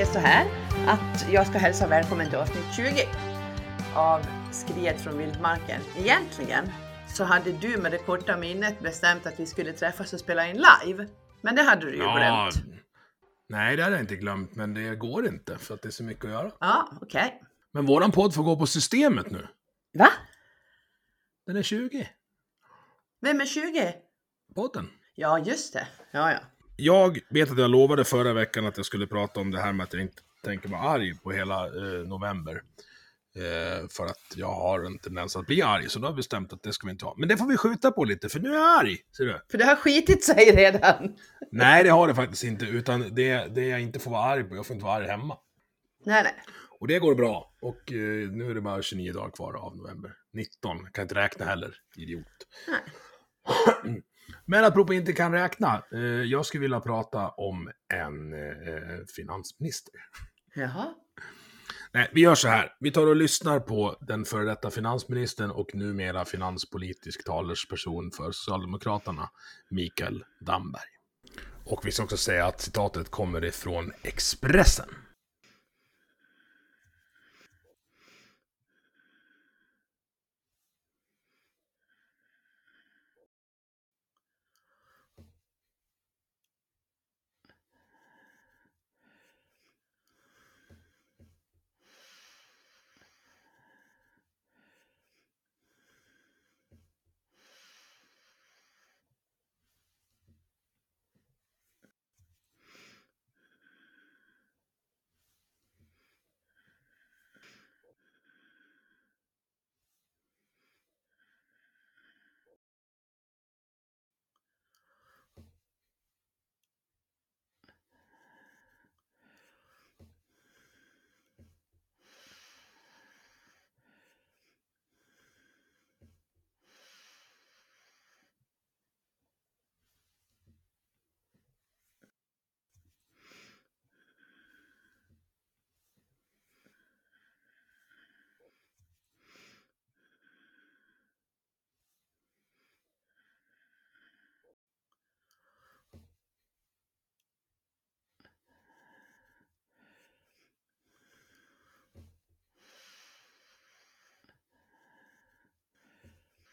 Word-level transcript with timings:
Det 0.00 0.06
så 0.06 0.18
här 0.18 0.46
att 0.86 1.32
jag 1.32 1.46
ska 1.46 1.58
hälsa 1.58 1.86
välkommen 1.86 2.28
till 2.28 2.38
avsnitt 2.38 2.74
20 2.76 3.08
av 3.94 4.26
Skriet 4.52 5.00
från 5.00 5.18
vildmarken. 5.18 5.80
Egentligen 5.98 6.68
så 7.08 7.24
hade 7.24 7.52
du 7.52 7.76
med 7.76 7.92
det 7.92 7.98
korta 7.98 8.36
minnet 8.36 8.80
bestämt 8.80 9.26
att 9.26 9.40
vi 9.40 9.46
skulle 9.46 9.72
träffas 9.72 10.12
och 10.12 10.20
spela 10.20 10.48
in 10.48 10.56
live. 10.56 11.06
Men 11.40 11.56
det 11.56 11.62
hade 11.62 11.86
du 11.86 11.90
ju 11.90 11.96
glömt. 11.96 12.54
Nej, 13.48 13.76
det 13.76 13.82
hade 13.82 13.94
jag 13.94 14.02
inte 14.02 14.16
glömt, 14.16 14.54
men 14.54 14.74
det 14.74 14.96
går 14.96 15.26
inte 15.26 15.58
för 15.58 15.74
att 15.74 15.82
det 15.82 15.88
är 15.88 15.90
så 15.90 16.04
mycket 16.04 16.24
att 16.24 16.30
göra. 16.30 16.52
Ja, 16.60 16.88
okej. 17.00 17.42
Men 17.72 17.86
våran 17.86 18.12
podd 18.12 18.34
får 18.34 18.42
gå 18.42 18.56
på 18.56 18.66
systemet 18.66 19.30
nu. 19.30 19.48
Va? 19.98 20.08
Den 21.46 21.56
är 21.56 21.62
20. 21.62 22.08
Vem 23.20 23.40
är 23.40 23.46
20? 23.46 23.94
Podden. 24.54 24.90
Ja, 25.14 25.38
just 25.38 25.72
det. 25.72 25.88
Ja, 26.10 26.32
ja. 26.32 26.40
Jag 26.80 27.18
vet 27.30 27.50
att 27.50 27.58
jag 27.58 27.70
lovade 27.70 28.04
förra 28.04 28.32
veckan 28.32 28.66
att 28.66 28.76
jag 28.76 28.86
skulle 28.86 29.06
prata 29.06 29.40
om 29.40 29.50
det 29.50 29.60
här 29.60 29.72
med 29.72 29.84
att 29.84 29.92
jag 29.92 30.02
inte 30.02 30.22
tänker 30.44 30.68
vara 30.68 30.80
arg 30.80 31.14
på 31.14 31.32
hela 31.32 31.66
eh, 31.66 32.08
november. 32.08 32.62
Eh, 33.36 33.88
för 33.88 34.06
att 34.06 34.32
jag 34.34 34.52
har 34.52 34.84
en 34.84 34.98
tendens 34.98 35.36
att 35.36 35.46
bli 35.46 35.62
arg, 35.62 35.88
så 35.88 35.98
då 35.98 36.06
har 36.06 36.12
vi 36.12 36.16
bestämt 36.16 36.52
att 36.52 36.62
det 36.62 36.72
ska 36.72 36.86
vi 36.86 36.90
inte 36.90 37.04
ha. 37.04 37.14
Men 37.18 37.28
det 37.28 37.36
får 37.36 37.46
vi 37.46 37.56
skjuta 37.56 37.90
på 37.90 38.04
lite, 38.04 38.28
för 38.28 38.40
nu 38.40 38.48
är 38.48 38.54
jag 38.54 38.80
arg. 38.80 38.96
Ser 39.16 39.24
du? 39.24 39.40
För 39.50 39.58
det 39.58 39.64
har 39.64 39.76
skitit 39.76 40.24
sig 40.24 40.56
redan. 40.56 41.16
Nej, 41.50 41.84
det 41.84 41.90
har 41.90 42.08
det 42.08 42.14
faktiskt 42.14 42.44
inte, 42.44 42.64
utan 42.64 43.14
det, 43.14 43.54
det 43.54 43.66
jag 43.66 43.80
inte 43.80 43.98
får 43.98 44.10
vara 44.10 44.24
arg 44.24 44.44
på, 44.44 44.56
jag 44.56 44.66
får 44.66 44.74
inte 44.74 44.84
vara 44.84 44.96
arg 44.96 45.06
hemma. 45.06 45.36
Nej, 46.04 46.22
nej. 46.22 46.34
Och 46.80 46.88
det 46.88 46.98
går 46.98 47.14
bra. 47.14 47.52
Och 47.60 47.92
eh, 47.92 48.30
nu 48.30 48.50
är 48.50 48.54
det 48.54 48.60
bara 48.60 48.82
29 48.82 49.12
dagar 49.12 49.30
kvar 49.30 49.54
av 49.54 49.76
november. 49.76 50.12
19, 50.32 50.86
kan 50.92 51.02
inte 51.02 51.14
räkna 51.14 51.44
heller, 51.44 51.74
idiot. 51.96 52.26
Nej. 52.68 54.02
Men 54.46 54.64
apropå 54.64 54.94
inte 54.94 55.12
kan 55.12 55.32
räkna, 55.32 55.82
eh, 55.92 56.00
jag 56.00 56.46
skulle 56.46 56.60
vilja 56.60 56.80
prata 56.80 57.28
om 57.28 57.70
en 57.94 58.32
eh, 58.32 59.04
finansminister. 59.16 59.94
Jaha. 60.54 60.94
Nej, 61.92 62.10
vi 62.12 62.20
gör 62.20 62.34
så 62.34 62.48
här. 62.48 62.72
Vi 62.80 62.90
tar 62.90 63.06
och 63.06 63.16
lyssnar 63.16 63.60
på 63.60 63.96
den 64.00 64.24
före 64.24 64.44
detta 64.44 64.70
finansministern 64.70 65.50
och 65.50 65.74
numera 65.74 66.24
finanspolitisk 66.24 67.24
talesperson 67.24 68.10
för 68.10 68.32
Socialdemokraterna, 68.32 69.30
Mikael 69.70 70.24
Damberg. 70.40 70.90
Och 71.64 71.86
vi 71.86 71.92
ska 71.92 72.02
också 72.02 72.16
säga 72.16 72.46
att 72.46 72.60
citatet 72.60 73.10
kommer 73.10 73.44
ifrån 73.44 73.92
Expressen. 74.02 74.88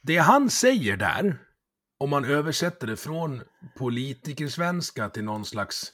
Det 0.07 0.17
han 0.17 0.49
säger 0.49 0.97
där, 0.97 1.37
om 1.97 2.09
man 2.09 2.25
översätter 2.25 2.87
det 2.87 2.97
från 2.97 3.41
politikersvenska 3.77 5.09
till 5.09 5.23
någon 5.23 5.45
slags 5.45 5.93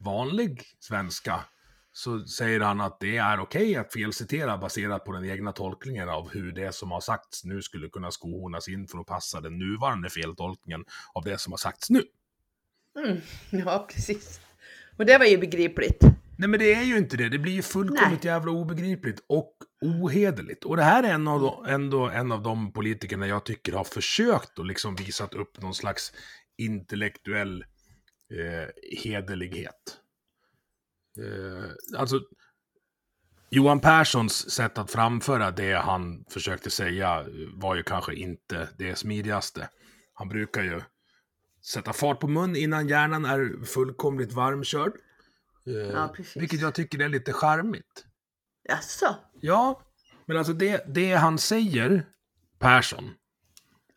vanlig 0.00 0.62
svenska, 0.80 1.44
så 1.92 2.26
säger 2.26 2.60
han 2.60 2.80
att 2.80 3.00
det 3.00 3.16
är 3.16 3.40
okej 3.40 3.76
att 3.76 3.92
felcitera 3.92 4.58
baserat 4.58 5.04
på 5.04 5.12
den 5.12 5.24
egna 5.24 5.52
tolkningen 5.52 6.08
av 6.08 6.30
hur 6.30 6.52
det 6.52 6.74
som 6.74 6.90
har 6.90 7.00
sagts 7.00 7.44
nu 7.44 7.62
skulle 7.62 7.88
kunna 7.88 8.10
skohornas 8.10 8.68
in 8.68 8.88
för 8.88 8.98
att 8.98 9.06
passa 9.06 9.40
den 9.40 9.58
nuvarande 9.58 10.10
feltolkningen 10.10 10.84
av 11.14 11.24
det 11.24 11.40
som 11.40 11.52
har 11.52 11.58
sagts 11.58 11.90
nu. 11.90 12.02
Mm, 13.04 13.20
ja, 13.66 13.86
precis. 13.92 14.40
Och 14.96 15.06
det 15.06 15.18
var 15.18 15.26
ju 15.26 15.38
begripligt. 15.38 16.04
Nej 16.38 16.48
men 16.48 16.60
det 16.60 16.74
är 16.74 16.82
ju 16.82 16.98
inte 16.98 17.16
det, 17.16 17.28
det 17.28 17.38
blir 17.38 17.52
ju 17.52 17.62
fullkomligt 17.62 18.22
Nej. 18.22 18.32
jävla 18.32 18.52
obegripligt 18.52 19.24
och 19.28 19.56
ohederligt. 19.80 20.64
Och 20.64 20.76
det 20.76 20.82
här 20.82 21.02
är 21.02 21.08
en 21.08 21.28
av 21.28 21.40
de, 21.40 21.66
ändå 21.66 22.08
en 22.08 22.32
av 22.32 22.42
de 22.42 22.72
politikerna 22.72 23.26
jag 23.26 23.44
tycker 23.44 23.72
har 23.72 23.84
försökt 23.84 24.58
och 24.58 24.64
liksom 24.64 24.94
visat 24.96 25.34
upp 25.34 25.62
någon 25.62 25.74
slags 25.74 26.12
intellektuell 26.58 27.64
eh, 28.34 28.68
hederlighet. 29.04 29.98
Eh, 31.18 32.00
alltså, 32.00 32.20
Johan 33.50 33.80
Perssons 33.80 34.50
sätt 34.50 34.78
att 34.78 34.90
framföra 34.90 35.50
det 35.50 35.74
han 35.74 36.24
försökte 36.30 36.70
säga 36.70 37.26
var 37.54 37.74
ju 37.74 37.82
kanske 37.82 38.14
inte 38.14 38.68
det 38.78 38.98
smidigaste. 38.98 39.68
Han 40.14 40.28
brukar 40.28 40.62
ju 40.62 40.80
sätta 41.64 41.92
fart 41.92 42.20
på 42.20 42.28
mun 42.28 42.56
innan 42.56 42.88
hjärnan 42.88 43.24
är 43.24 43.64
fullkomligt 43.64 44.32
varmkörd. 44.32 44.92
Eh, 45.68 45.74
Ja, 45.74 46.08
precis. 46.16 46.42
vilket 46.42 46.60
jag 46.60 46.74
tycker 46.74 46.98
är 46.98 47.08
lite 47.08 47.32
charmigt. 47.32 48.04
Jaså? 48.68 49.16
Ja, 49.40 49.82
men 50.26 50.36
alltså 50.36 50.52
det, 50.52 50.84
det 50.94 51.14
han 51.14 51.38
säger, 51.38 52.06
Persson, 52.58 53.10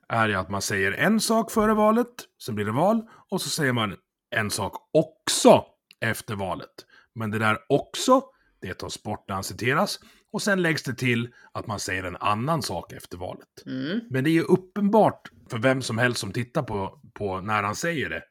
är 0.10 0.30
ju 0.30 0.36
att 0.36 0.50
man 0.50 0.62
säger 0.62 0.92
en 0.92 1.20
sak 1.20 1.52
före 1.52 1.74
valet, 1.74 2.08
sen 2.46 2.56
blir 2.56 2.66
det 2.66 2.72
val, 2.72 3.10
och 3.30 3.42
så 3.42 3.50
säger 3.50 3.74
man 3.74 3.96
en 4.36 4.52
sak 4.52 4.90
också 4.94 5.66
efter 6.00 6.36
valet. 6.36 6.86
Men 7.16 7.32
det 7.32 7.40
där 7.40 7.58
också, 7.70 8.24
det 8.62 8.74
tas 8.74 9.04
bort 9.04 9.26
när 9.28 9.36
han 9.36 9.44
citeras, 9.44 10.00
och 10.34 10.42
sen 10.42 10.62
läggs 10.62 10.84
det 10.84 10.94
till 10.94 11.34
att 11.52 11.68
man 11.68 11.80
säger 11.80 12.04
en 12.04 12.18
annan 12.18 12.62
sak 12.62 12.94
efter 12.94 13.18
valet. 13.18 13.66
Mm. 13.66 14.00
Men 14.10 14.24
det 14.24 14.30
är 14.30 14.32
ju 14.32 14.44
uppenbart 14.44 15.32
för 15.50 15.58
vem 15.58 15.82
som 15.82 15.98
helst 15.98 16.20
som 16.20 16.32
tittar 16.32 16.64
på, 16.64 17.02
på 17.14 17.42
när 17.42 17.64
han 17.64 17.76
säger 17.76 18.10
det, 18.10 18.24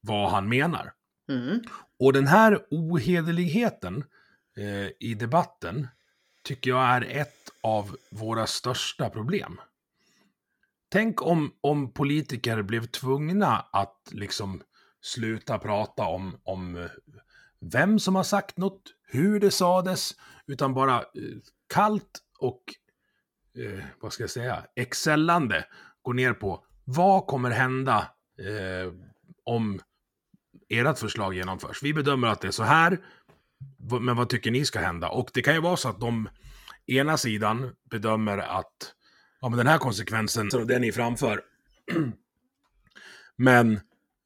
vad 0.00 0.30
han 0.30 0.48
menar. 0.48 0.92
Mm. 1.28 1.60
Och 1.98 2.12
den 2.12 2.26
här 2.26 2.66
ohederligheten 2.70 4.04
eh, 4.56 4.88
i 5.00 5.14
debatten 5.14 5.88
tycker 6.42 6.70
jag 6.70 6.84
är 6.84 7.02
ett 7.02 7.50
av 7.62 7.96
våra 8.10 8.46
största 8.46 9.10
problem. 9.10 9.60
Tänk 10.88 11.22
om, 11.22 11.54
om 11.60 11.92
politiker 11.92 12.62
blev 12.62 12.86
tvungna 12.86 13.66
att 13.72 14.08
liksom 14.10 14.62
sluta 15.00 15.58
prata 15.58 16.04
om, 16.04 16.40
om 16.44 16.76
eh, 16.76 16.90
vem 17.60 17.98
som 17.98 18.14
har 18.14 18.22
sagt 18.22 18.56
något, 18.56 18.82
hur 19.06 19.40
det 19.40 19.50
sades, 19.50 20.14
utan 20.46 20.74
bara 20.74 20.96
eh, 20.98 21.02
kallt 21.74 22.22
och, 22.38 22.62
eh, 23.58 23.84
vad 24.00 24.12
ska 24.12 24.22
jag 24.22 24.30
säga, 24.30 24.66
excellande 24.76 25.64
gå 26.02 26.12
ner 26.12 26.32
på 26.32 26.64
vad 26.84 27.26
kommer 27.26 27.50
hända 27.50 27.98
eh, 28.38 28.92
om 29.44 29.80
ert 30.78 30.98
förslag 30.98 31.34
genomförs. 31.34 31.82
Vi 31.82 31.94
bedömer 31.94 32.28
att 32.28 32.40
det 32.40 32.48
är 32.48 32.52
så 32.52 32.62
här, 32.62 32.98
men 34.00 34.16
vad 34.16 34.28
tycker 34.28 34.50
ni 34.50 34.64
ska 34.64 34.78
hända? 34.78 35.08
Och 35.08 35.30
det 35.34 35.42
kan 35.42 35.54
ju 35.54 35.60
vara 35.60 35.76
så 35.76 35.88
att 35.88 36.00
de 36.00 36.28
ena 36.86 37.16
sidan 37.16 37.72
bedömer 37.90 38.38
att 38.38 38.94
ja, 39.40 39.48
men 39.48 39.58
den 39.58 39.66
här 39.66 39.78
konsekvensen, 39.78 40.50
så 40.50 40.64
det 40.64 40.78
ni 40.78 40.92
framför. 40.92 41.40
men, 43.36 43.72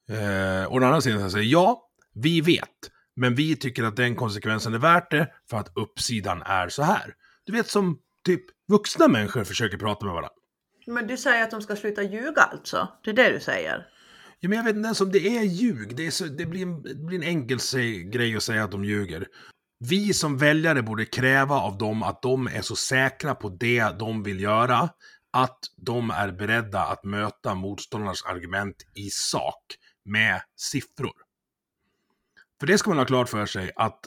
eh, 0.09 0.65
och 0.65 0.81
den 0.81 0.89
andra 0.89 1.00
sidan 1.00 1.31
säger 1.31 1.53
ja, 1.53 1.91
vi 2.15 2.41
vet, 2.41 2.91
men 3.17 3.35
vi 3.35 3.56
tycker 3.56 3.85
att 3.85 3.97
den 3.97 4.17
konsekvensen 4.17 4.75
är 4.75 4.79
värt 4.79 5.11
det 5.11 5.33
för 5.50 5.56
att 5.56 5.73
uppsidan 5.75 6.43
är 6.43 6.69
så 6.69 6.83
här. 6.83 7.15
Du 7.45 7.53
vet 7.53 7.69
som 7.69 7.99
typ 8.25 8.45
vuxna 8.69 9.09
människor 9.09 9.45
försöker 9.45 9.79
prata 9.79 10.06
med 10.06 10.15
varandra. 10.15 10.31
Men 10.87 11.06
du 11.06 11.17
säger 11.17 11.45
att 11.45 11.50
de 11.50 11.62
ska 11.62 11.77
sluta 11.77 12.03
ljuga 12.03 12.43
alltså? 12.43 12.89
Det 13.05 13.11
är 13.11 13.15
det 13.15 13.33
du 13.33 13.41
säger? 13.41 13.87
Ja, 14.40 14.49
men 14.49 14.58
jag 14.58 14.64
vet 14.64 14.76
inte 14.76 14.87
ens 14.87 15.00
om 15.00 15.12
det 15.12 15.37
är 15.37 15.43
ljug. 15.43 15.96
Det, 15.96 16.06
är 16.06 16.11
så, 16.11 16.25
det, 16.25 16.46
blir 16.46 16.62
en, 16.62 16.82
det 16.82 16.94
blir 16.94 17.19
en 17.19 17.25
enkel 17.25 17.58
grej 18.05 18.37
att 18.37 18.43
säga 18.43 18.64
att 18.64 18.70
de 18.70 18.85
ljuger. 18.85 19.26
Vi 19.79 20.14
som 20.14 20.38
väljare 20.38 20.82
borde 20.82 21.05
kräva 21.05 21.55
av 21.55 21.79
dem 21.79 22.02
att 22.02 22.23
de 22.23 22.46
är 22.46 22.62
så 22.62 22.76
säkra 22.76 23.35
på 23.35 23.49
det 23.49 23.99
de 23.99 24.23
vill 24.23 24.40
göra 24.40 24.88
att 25.32 25.58
de 25.76 26.11
är 26.11 26.32
beredda 26.32 26.81
att 26.81 27.05
möta 27.05 27.55
motståndarnas 27.55 28.25
argument 28.25 28.76
i 28.94 29.11
sak 29.11 29.64
med 30.05 30.40
siffror. 30.56 31.12
För 32.61 32.67
det 32.67 32.79
ska 32.79 32.90
man 32.90 32.99
ha 32.99 33.05
klart 33.05 33.29
för 33.29 33.46
sig 33.46 33.70
att 33.76 34.00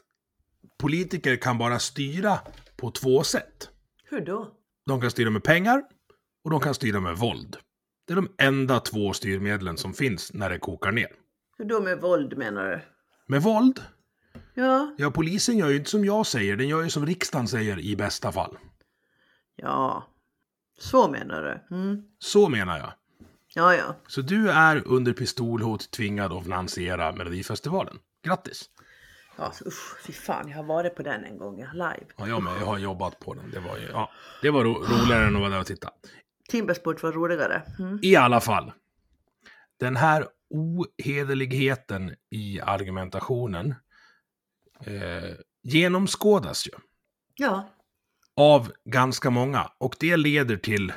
politiker 0.79 1.35
kan 1.35 1.57
bara 1.57 1.79
styra 1.79 2.39
på 2.77 2.91
två 2.91 3.23
sätt. 3.23 3.69
Hur 4.03 4.25
då? 4.25 4.51
De 4.85 5.01
kan 5.01 5.11
styra 5.11 5.29
med 5.29 5.43
pengar 5.43 5.83
och 6.43 6.51
de 6.51 6.59
kan 6.59 6.73
styra 6.73 6.99
med 6.99 7.17
våld. 7.17 7.57
Det 8.11 8.15
är 8.15 8.21
de 8.21 8.29
enda 8.37 8.79
två 8.79 9.13
styrmedlen 9.13 9.77
som 9.77 9.93
finns 9.93 10.33
när 10.33 10.49
det 10.49 10.59
kokar 10.59 10.91
ner. 10.91 11.07
Hur 11.57 11.65
då 11.65 11.81
med 11.81 12.01
våld 12.01 12.37
menar 12.37 12.69
du? 12.69 12.79
Med 13.27 13.41
våld? 13.41 13.81
Ja, 14.53 14.95
Ja, 14.97 15.11
polisen 15.11 15.57
gör 15.57 15.69
ju 15.69 15.75
inte 15.75 15.89
som 15.89 16.05
jag 16.05 16.27
säger, 16.27 16.55
den 16.55 16.67
gör 16.67 16.83
ju 16.83 16.89
som 16.89 17.05
riksdagen 17.05 17.47
säger 17.47 17.79
i 17.79 17.95
bästa 17.95 18.31
fall. 18.31 18.57
ja. 19.55 20.07
Så 20.79 21.07
menar 21.11 21.41
du? 21.69 21.75
Mm. 21.75 22.03
Så 22.19 22.49
menar 22.49 22.77
jag. 22.77 22.93
Ja, 23.55 23.75
ja. 23.75 23.95
Så 24.07 24.21
du 24.21 24.51
är 24.51 24.87
under 24.87 25.13
pistolhot 25.13 25.91
tvingad 25.91 26.31
att 26.31 26.43
finansiera 26.43 27.11
Melodifestivalen. 27.11 27.99
Grattis! 28.23 28.69
ja 29.37 29.51
usch, 29.65 30.05
fy 30.05 30.13
fan, 30.13 30.49
jag 30.49 30.57
har 30.57 30.63
varit 30.63 30.95
på 30.95 31.03
den 31.03 31.23
en 31.23 31.37
gång, 31.37 31.65
live. 31.73 32.05
Ja, 32.17 32.27
jag 32.27 32.43
med. 32.43 32.53
Jag 32.61 32.65
har 32.65 32.77
jobbat 32.77 33.19
på 33.19 33.33
den. 33.33 33.51
Det 33.51 33.59
var 33.59 33.77
ju, 33.77 33.87
ja, 33.91 34.11
det 34.41 34.49
var 34.49 34.63
ro 34.63 34.73
roligare 34.73 35.25
än 35.25 35.35
att 35.35 35.41
vara 35.41 35.51
där 35.51 35.59
och 35.59 35.65
titta. 35.65 35.89
Timbersport 36.51 37.03
var 37.03 37.11
roligare. 37.11 37.61
Mm. 37.79 37.99
I 38.01 38.15
alla 38.15 38.41
fall. 38.41 38.71
Den 39.79 39.95
här 39.95 40.27
ohederligheten 40.49 42.15
i 42.29 42.61
argumentationen 42.61 43.75
eh, 44.85 45.35
genomskådas 45.63 46.67
ju 46.67 46.71
Ja, 47.35 47.69
av 48.35 48.71
ganska 48.85 49.29
många. 49.29 49.71
Och 49.77 49.95
det 49.99 50.17
leder 50.17 50.57
till 50.57 50.93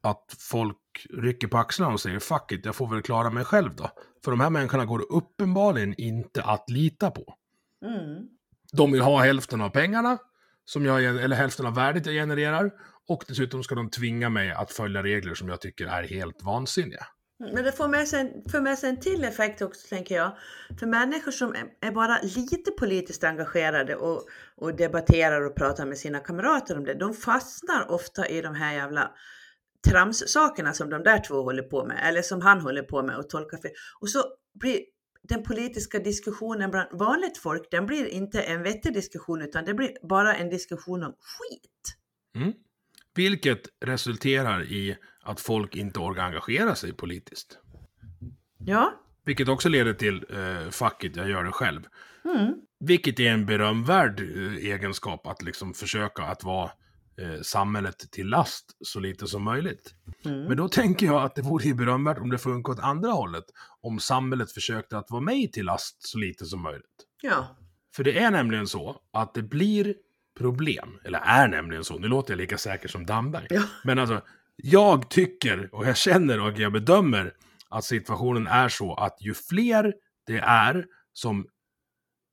att 0.00 0.36
folk 0.38 1.06
rycker 1.10 1.48
på 1.48 1.58
axlarna 1.58 1.92
och 1.92 2.00
säger 2.00 2.18
fuck 2.18 2.52
it, 2.52 2.64
jag 2.64 2.76
får 2.76 2.88
väl 2.88 3.02
klara 3.02 3.30
mig 3.30 3.44
själv 3.44 3.76
då. 3.76 3.90
För 4.24 4.30
de 4.30 4.40
här 4.40 4.50
människorna 4.50 4.84
går 4.84 5.12
uppenbarligen 5.12 5.94
inte 6.00 6.42
att 6.42 6.70
lita 6.70 7.10
på. 7.10 7.34
mm. 7.84 8.28
De 8.72 8.92
vill 8.92 9.00
ha 9.00 9.24
hälften 9.24 9.60
av 9.60 9.68
pengarna, 9.70 10.18
som 10.64 10.84
jag, 10.84 11.04
eller 11.04 11.36
hälften 11.36 11.66
av 11.66 11.74
värdet 11.74 12.06
jag 12.06 12.14
genererar. 12.14 12.70
Och 13.08 13.24
dessutom 13.28 13.62
ska 13.62 13.74
de 13.74 13.90
tvinga 13.90 14.28
mig 14.28 14.50
att 14.50 14.72
följa 14.72 15.02
regler 15.02 15.34
som 15.34 15.48
jag 15.48 15.60
tycker 15.60 15.86
är 15.86 16.02
helt 16.02 16.42
vansinniga. 16.42 17.06
Men 17.38 17.64
det 17.64 17.72
får 17.72 17.88
med, 17.88 18.08
sig 18.08 18.20
en, 18.20 18.50
får 18.50 18.60
med 18.60 18.78
sig 18.78 18.90
en 18.90 19.00
till 19.00 19.24
effekt 19.24 19.62
också, 19.62 19.88
tänker 19.88 20.14
jag. 20.14 20.36
För 20.78 20.86
människor 20.86 21.32
som 21.32 21.54
är, 21.54 21.64
är 21.80 21.92
bara 21.92 22.18
lite 22.22 22.70
politiskt 22.70 23.24
engagerade 23.24 23.96
och, 23.96 24.26
och 24.56 24.76
debatterar 24.76 25.46
och 25.46 25.56
pratar 25.56 25.86
med 25.86 25.98
sina 25.98 26.18
kamrater 26.18 26.78
om 26.78 26.84
det, 26.84 26.94
de 26.94 27.14
fastnar 27.14 27.90
ofta 27.90 28.28
i 28.28 28.40
de 28.40 28.54
här 28.54 28.74
jävla 28.74 29.10
tramssakerna 29.88 30.72
som 30.72 30.90
de 30.90 31.02
där 31.02 31.18
två 31.18 31.42
håller 31.42 31.62
på 31.62 31.84
med, 31.84 32.00
eller 32.08 32.22
som 32.22 32.40
han 32.40 32.60
håller 32.60 32.82
på 32.82 33.02
med 33.02 33.16
och 33.16 33.28
tolkar 33.28 33.58
fel. 33.58 33.72
Och 34.00 34.08
så 34.08 34.24
blir 34.60 34.80
den 35.22 35.42
politiska 35.42 35.98
diskussionen 35.98 36.70
bland 36.70 36.88
vanligt 36.92 37.38
folk, 37.38 37.70
den 37.70 37.86
blir 37.86 38.06
inte 38.06 38.42
en 38.42 38.62
vettig 38.62 38.94
diskussion, 38.94 39.42
utan 39.42 39.64
det 39.64 39.74
blir 39.74 40.08
bara 40.08 40.34
en 40.34 40.50
diskussion 40.50 41.02
om 41.02 41.12
skit. 41.20 41.96
Mm. 42.36 42.52
Vilket 43.14 43.60
resulterar 43.80 44.62
i 44.62 44.96
att 45.22 45.40
folk 45.40 45.76
inte 45.76 45.98
orkar 45.98 46.22
engagera 46.22 46.74
sig 46.74 46.92
politiskt. 46.92 47.58
Ja, 48.58 48.94
Vilket 49.24 49.48
också 49.48 49.68
leder 49.68 49.94
till 49.94 50.24
eh, 50.30 50.70
fuck 50.70 51.04
it, 51.04 51.16
jag 51.16 51.30
gör 51.30 51.44
det 51.44 51.52
själv. 51.52 51.82
mm. 52.24 52.54
Vilket 52.80 53.20
är 53.20 53.30
en 53.30 53.46
berömvärd 53.46 54.20
eh, 54.20 54.54
egenskap 54.72 55.26
att 55.26 55.42
liksom 55.42 55.74
försöka 55.74 56.22
att 56.22 56.44
vara 56.44 56.70
eh, 57.20 57.40
samhället 57.42 57.98
till 58.10 58.26
last 58.28 58.76
så 58.80 59.00
lite 59.00 59.26
som 59.26 59.42
möjligt. 59.42 59.94
Mm. 60.24 60.44
Men 60.44 60.56
då 60.56 60.68
tänker 60.68 61.06
jag 61.06 61.22
att 61.22 61.34
det 61.34 61.42
vore 61.42 61.64
ju 61.64 61.74
berömvärt 61.74 62.18
om 62.18 62.30
det 62.30 62.38
funkar 62.38 62.72
åt 62.72 62.78
andra 62.80 63.10
hållet. 63.10 63.44
Om 63.80 64.00
samhället 64.00 64.52
försökte 64.52 64.98
att 64.98 65.10
vara 65.10 65.20
mig 65.22 65.50
till 65.50 65.64
last 65.64 66.08
så 66.08 66.18
lite 66.18 66.44
som 66.46 66.62
möjligt. 66.62 67.06
ja. 67.22 67.56
För 67.94 68.04
det 68.04 68.18
är 68.18 68.30
nämligen 68.30 68.66
så 68.66 69.00
att 69.12 69.34
det 69.34 69.42
blir 69.42 69.94
problem, 70.38 71.00
eller 71.04 71.18
är 71.18 71.48
nämligen 71.48 71.84
så, 71.84 71.98
nu 71.98 72.08
låter 72.08 72.32
jag 72.32 72.38
lika 72.38 72.58
säker 72.58 72.88
som 72.88 73.06
Damberg. 73.06 73.46
Ja. 73.50 73.62
Men 73.84 73.98
alltså, 73.98 74.22
jag 74.56 75.10
tycker 75.10 75.74
och 75.74 75.86
jag 75.86 75.96
känner 75.96 76.40
och 76.40 76.58
jag 76.58 76.72
bedömer 76.72 77.34
att 77.68 77.84
situationen 77.84 78.46
är 78.46 78.68
så 78.68 78.94
att 78.94 79.16
ju 79.20 79.34
fler 79.34 79.94
det 80.26 80.38
är 80.38 80.86
som 81.12 81.46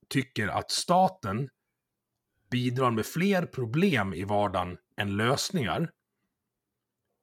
tycker 0.08 0.48
att 0.48 0.70
staten 0.70 1.48
bidrar 2.50 2.90
med 2.90 3.06
fler 3.06 3.46
problem 3.46 4.14
i 4.14 4.24
vardagen 4.24 4.78
än 4.96 5.16
lösningar, 5.16 5.90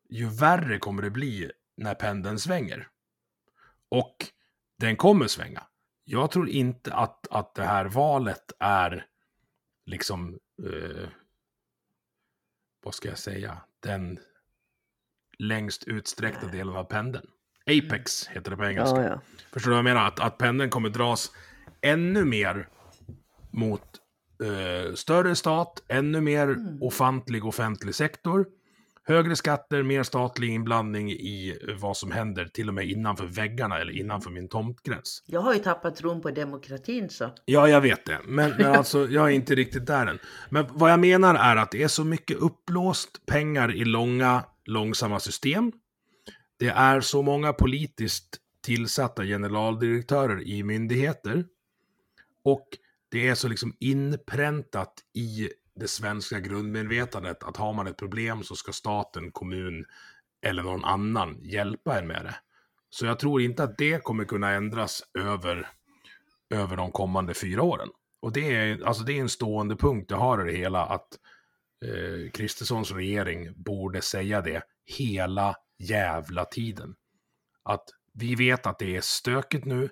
ju 0.09 0.29
värre 0.29 0.79
kommer 0.79 1.01
det 1.01 1.12
bli 1.12 1.51
när 1.77 1.95
pendeln 1.95 2.39
svänger. 2.39 2.88
Och 3.89 4.15
den 4.79 4.95
kommer 4.95 5.27
svänga. 5.27 5.63
Jag 6.03 6.31
tror 6.31 6.50
inte 6.50 6.94
att, 6.94 7.27
att 7.27 7.56
det 7.56 7.63
här 7.63 7.85
valet 7.85 8.51
är 8.59 9.06
liksom, 9.85 10.39
eh, 10.63 11.09
vad 12.83 12.95
ska 12.95 13.09
jag 13.09 13.18
säga, 13.18 13.57
den 13.80 14.19
längst 15.39 15.83
utsträckta 15.83 16.48
delen 16.48 16.75
av 16.75 16.83
pendeln. 16.83 17.27
Apex 17.65 18.27
heter 18.27 18.51
det 18.51 18.57
på 18.57 18.65
engelska. 18.65 19.01
Ja, 19.01 19.09
ja. 19.09 19.21
Förstår 19.51 19.69
du 19.69 19.74
vad 19.74 19.77
jag 19.77 19.95
menar? 19.95 20.07
Att, 20.07 20.19
att 20.19 20.38
pendeln 20.38 20.69
kommer 20.69 20.89
dras 20.89 21.31
ännu 21.81 22.25
mer 22.25 22.69
mot 23.51 23.81
eh, 24.44 24.94
större 24.94 25.36
stat, 25.36 25.83
ännu 25.88 26.21
mer 26.21 26.56
ofantlig 26.81 27.45
offentlig 27.45 27.95
sektor, 27.95 28.45
högre 29.07 29.36
skatter, 29.36 29.83
mer 29.83 30.04
statlig 30.04 30.50
inblandning 30.50 31.12
i 31.12 31.57
vad 31.80 31.98
som 31.98 32.12
händer 32.12 32.45
till 32.45 32.68
och 32.68 32.74
med 32.74 32.89
innanför 32.89 33.25
väggarna 33.25 33.80
eller 33.80 33.92
innanför 33.92 34.30
min 34.30 34.48
tomtgräns. 34.48 35.24
Jag 35.25 35.42
har 35.42 35.54
ju 35.54 35.59
tappat 35.59 35.95
tron 35.95 36.21
på 36.21 36.31
demokratin 36.31 37.09
så. 37.09 37.33
Ja, 37.45 37.69
jag 37.69 37.81
vet 37.81 38.06
det. 38.06 38.19
Men, 38.25 38.51
men 38.57 38.65
alltså, 38.65 39.07
jag 39.09 39.25
är 39.25 39.30
inte 39.30 39.56
riktigt 39.56 39.86
där 39.86 40.07
än. 40.07 40.19
Men 40.50 40.65
vad 40.69 40.91
jag 40.91 41.00
menar 41.00 41.36
är 41.36 41.55
att 41.55 41.72
det 41.72 41.84
är 41.84 41.88
så 41.88 42.03
mycket 42.03 42.38
upplåst 42.38 43.25
pengar 43.25 43.75
i 43.75 43.86
långa, 43.86 44.43
långsamma 44.65 45.20
system. 45.20 45.72
Det 46.60 46.70
är 46.70 47.01
så 47.01 47.22
många 47.22 47.53
politiskt 47.53 48.38
tillsatta 48.65 49.24
generaldirektörer 49.24 50.48
i 50.48 50.63
myndigheter. 50.63 51.46
Och 52.43 52.67
det 53.12 53.27
är 53.27 53.36
så 53.36 53.48
liksom 53.48 53.75
inpräntat 53.79 54.93
i 55.13 55.50
det 55.79 55.88
svenska 55.88 56.39
grundmedvetandet 56.39 57.43
att 57.43 57.57
har 57.57 57.74
man 57.74 57.88
ett 57.88 57.98
problem 57.98 58.43
så 58.43 58.55
ska 58.55 58.72
staten, 58.72 59.31
kommun 59.31 59.86
eller 60.41 60.63
någon 60.63 60.86
annan 60.86 61.39
hjälpa 61.43 62.00
en 62.00 62.07
med 62.07 62.25
det. 62.25 62.36
Så 62.89 63.05
jag 63.05 63.19
tror 63.19 63.41
inte 63.41 63.63
att 63.63 63.77
det 63.77 64.03
kommer 64.03 64.25
kunna 64.25 64.51
ändras 64.51 65.03
över 65.19 65.69
över 66.50 66.77
de 66.77 66.91
kommande 66.91 67.34
fyra 67.34 67.63
åren. 67.63 67.89
Och 68.22 68.34
det 68.34 68.55
är, 68.55 68.86
alltså 68.86 69.03
det 69.03 69.13
är 69.13 69.22
en 69.22 69.29
stående 69.29 69.75
punkt 69.75 70.12
jag 70.12 70.17
har 70.17 70.48
i 70.48 70.51
det 70.51 70.57
hela, 70.57 70.86
att 70.86 71.07
eh, 71.86 72.31
Kristerssons 72.31 72.91
regering 72.91 73.63
borde 73.63 74.01
säga 74.01 74.41
det 74.41 74.63
hela 74.86 75.55
jävla 75.79 76.46
tiden. 76.46 76.96
Att 77.63 77.84
vi 78.13 78.36
vet 78.36 78.65
att 78.65 78.79
det 78.79 78.96
är 78.96 79.01
stökigt 79.01 79.65
nu. 79.65 79.89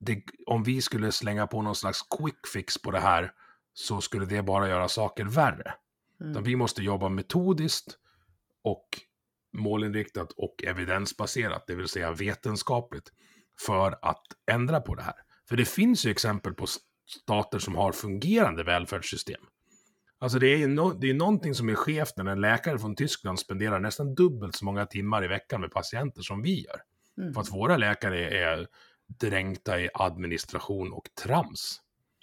Det, 0.00 0.22
om 0.46 0.62
vi 0.62 0.82
skulle 0.82 1.12
slänga 1.12 1.46
på 1.46 1.62
någon 1.62 1.74
slags 1.74 2.02
quick 2.18 2.46
fix 2.52 2.82
på 2.82 2.90
det 2.90 3.00
här 3.00 3.32
så 3.74 4.00
skulle 4.00 4.26
det 4.26 4.42
bara 4.42 4.68
göra 4.68 4.88
saker 4.88 5.24
värre. 5.24 5.74
Mm. 6.20 6.42
vi 6.42 6.56
måste 6.56 6.82
jobba 6.82 7.08
metodiskt 7.08 7.98
och 8.62 8.88
målinriktat 9.52 10.32
och 10.32 10.64
evidensbaserat, 10.64 11.64
det 11.66 11.74
vill 11.74 11.88
säga 11.88 12.12
vetenskapligt, 12.12 13.12
för 13.66 13.98
att 14.02 14.22
ändra 14.50 14.80
på 14.80 14.94
det 14.94 15.02
här. 15.02 15.14
För 15.48 15.56
det 15.56 15.64
finns 15.64 16.06
ju 16.06 16.10
exempel 16.10 16.54
på 16.54 16.66
stater 17.06 17.58
som 17.58 17.76
har 17.76 17.92
fungerande 17.92 18.64
välfärdssystem. 18.64 19.40
Alltså 20.18 20.38
det 20.38 20.46
är 20.46 20.56
ju 20.56 20.66
no 20.66 20.92
det 20.92 21.10
är 21.10 21.14
någonting 21.14 21.54
som 21.54 21.68
är 21.68 21.74
skevt 21.74 22.16
när 22.16 22.26
en 22.26 22.40
läkare 22.40 22.78
från 22.78 22.96
Tyskland 22.96 23.38
spenderar 23.38 23.80
nästan 23.80 24.14
dubbelt 24.14 24.56
så 24.56 24.64
många 24.64 24.86
timmar 24.86 25.24
i 25.24 25.28
veckan 25.28 25.60
med 25.60 25.70
patienter 25.70 26.22
som 26.22 26.42
vi 26.42 26.64
gör. 26.64 26.80
Mm. 27.18 27.34
För 27.34 27.40
att 27.40 27.52
våra 27.52 27.76
läkare 27.76 28.28
är 28.30 28.66
dränkta 29.20 29.80
i 29.80 29.88
administration 29.94 30.92
och 30.92 31.08
trams. 31.24 31.81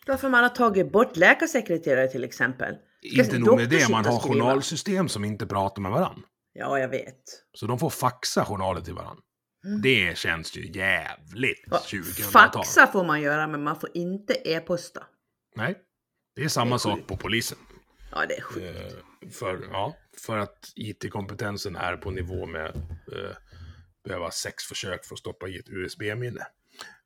Varför 0.10 0.30
man 0.30 0.44
har 0.44 0.50
tagit 0.50 0.92
bort 0.92 1.18
läkarsekreterare 1.18 2.08
till 2.08 2.24
exempel. 2.24 2.75
Ska 3.13 3.24
Inte 3.24 3.39
nog 3.39 3.56
med 3.56 3.70
det, 3.70 3.89
man 3.89 4.06
har 4.06 4.20
journalsystem 4.20 5.10
som 5.10 5.25
inte 5.25 5.48
pratar 5.48 5.82
med 5.82 5.92
varandra. 5.92 6.22
Ja, 6.54 6.80
jag 6.80 6.89
vet. 6.89 7.22
Så 7.54 7.66
de 7.68 7.80
får 7.80 7.89
faxa 7.89 8.46
journaler 8.46 8.82
till 8.82 8.94
varandra. 8.94 9.24
Mm. 9.66 9.82
Det 9.82 10.18
känns 10.18 10.58
ju 10.58 10.72
jävligt 10.72 11.68
Va, 11.68 11.80
2000-tal. 11.86 12.51
Faxa 12.51 12.88
får 12.88 13.04
man 13.04 13.22
göra, 13.22 13.48
men 13.48 13.63
man 13.63 13.80
får 13.80 13.89
inte 13.94 14.34
e-posta. 14.34 15.04
Nej, 15.56 15.75
det 16.36 16.44
är 16.44 16.48
samma 16.48 16.70
Det 16.70 16.75
är 16.75 16.78
sak 16.78 17.08
på 17.08 17.18
polisen. 17.18 17.58
Ja, 18.12 18.25
det 18.30 18.38
är 18.38 18.42
sjukt. 18.42 18.66
Eh, 18.66 19.30
för, 19.32 19.68
ja, 19.72 19.96
för 20.25 20.38
att 20.38 20.72
IT-kompetensen 20.75 21.75
är 21.75 21.98
på 21.98 22.12
nivå 22.12 22.46
med 22.46 22.75
eh, 22.75 23.36
behöva 24.04 24.32
sex 24.32 24.63
försök 24.63 25.06
för 25.06 25.16
att 25.16 25.20
stoppa 25.20 25.48
i 25.48 25.58
ett 25.58 25.70
USB-minne. 25.70 26.48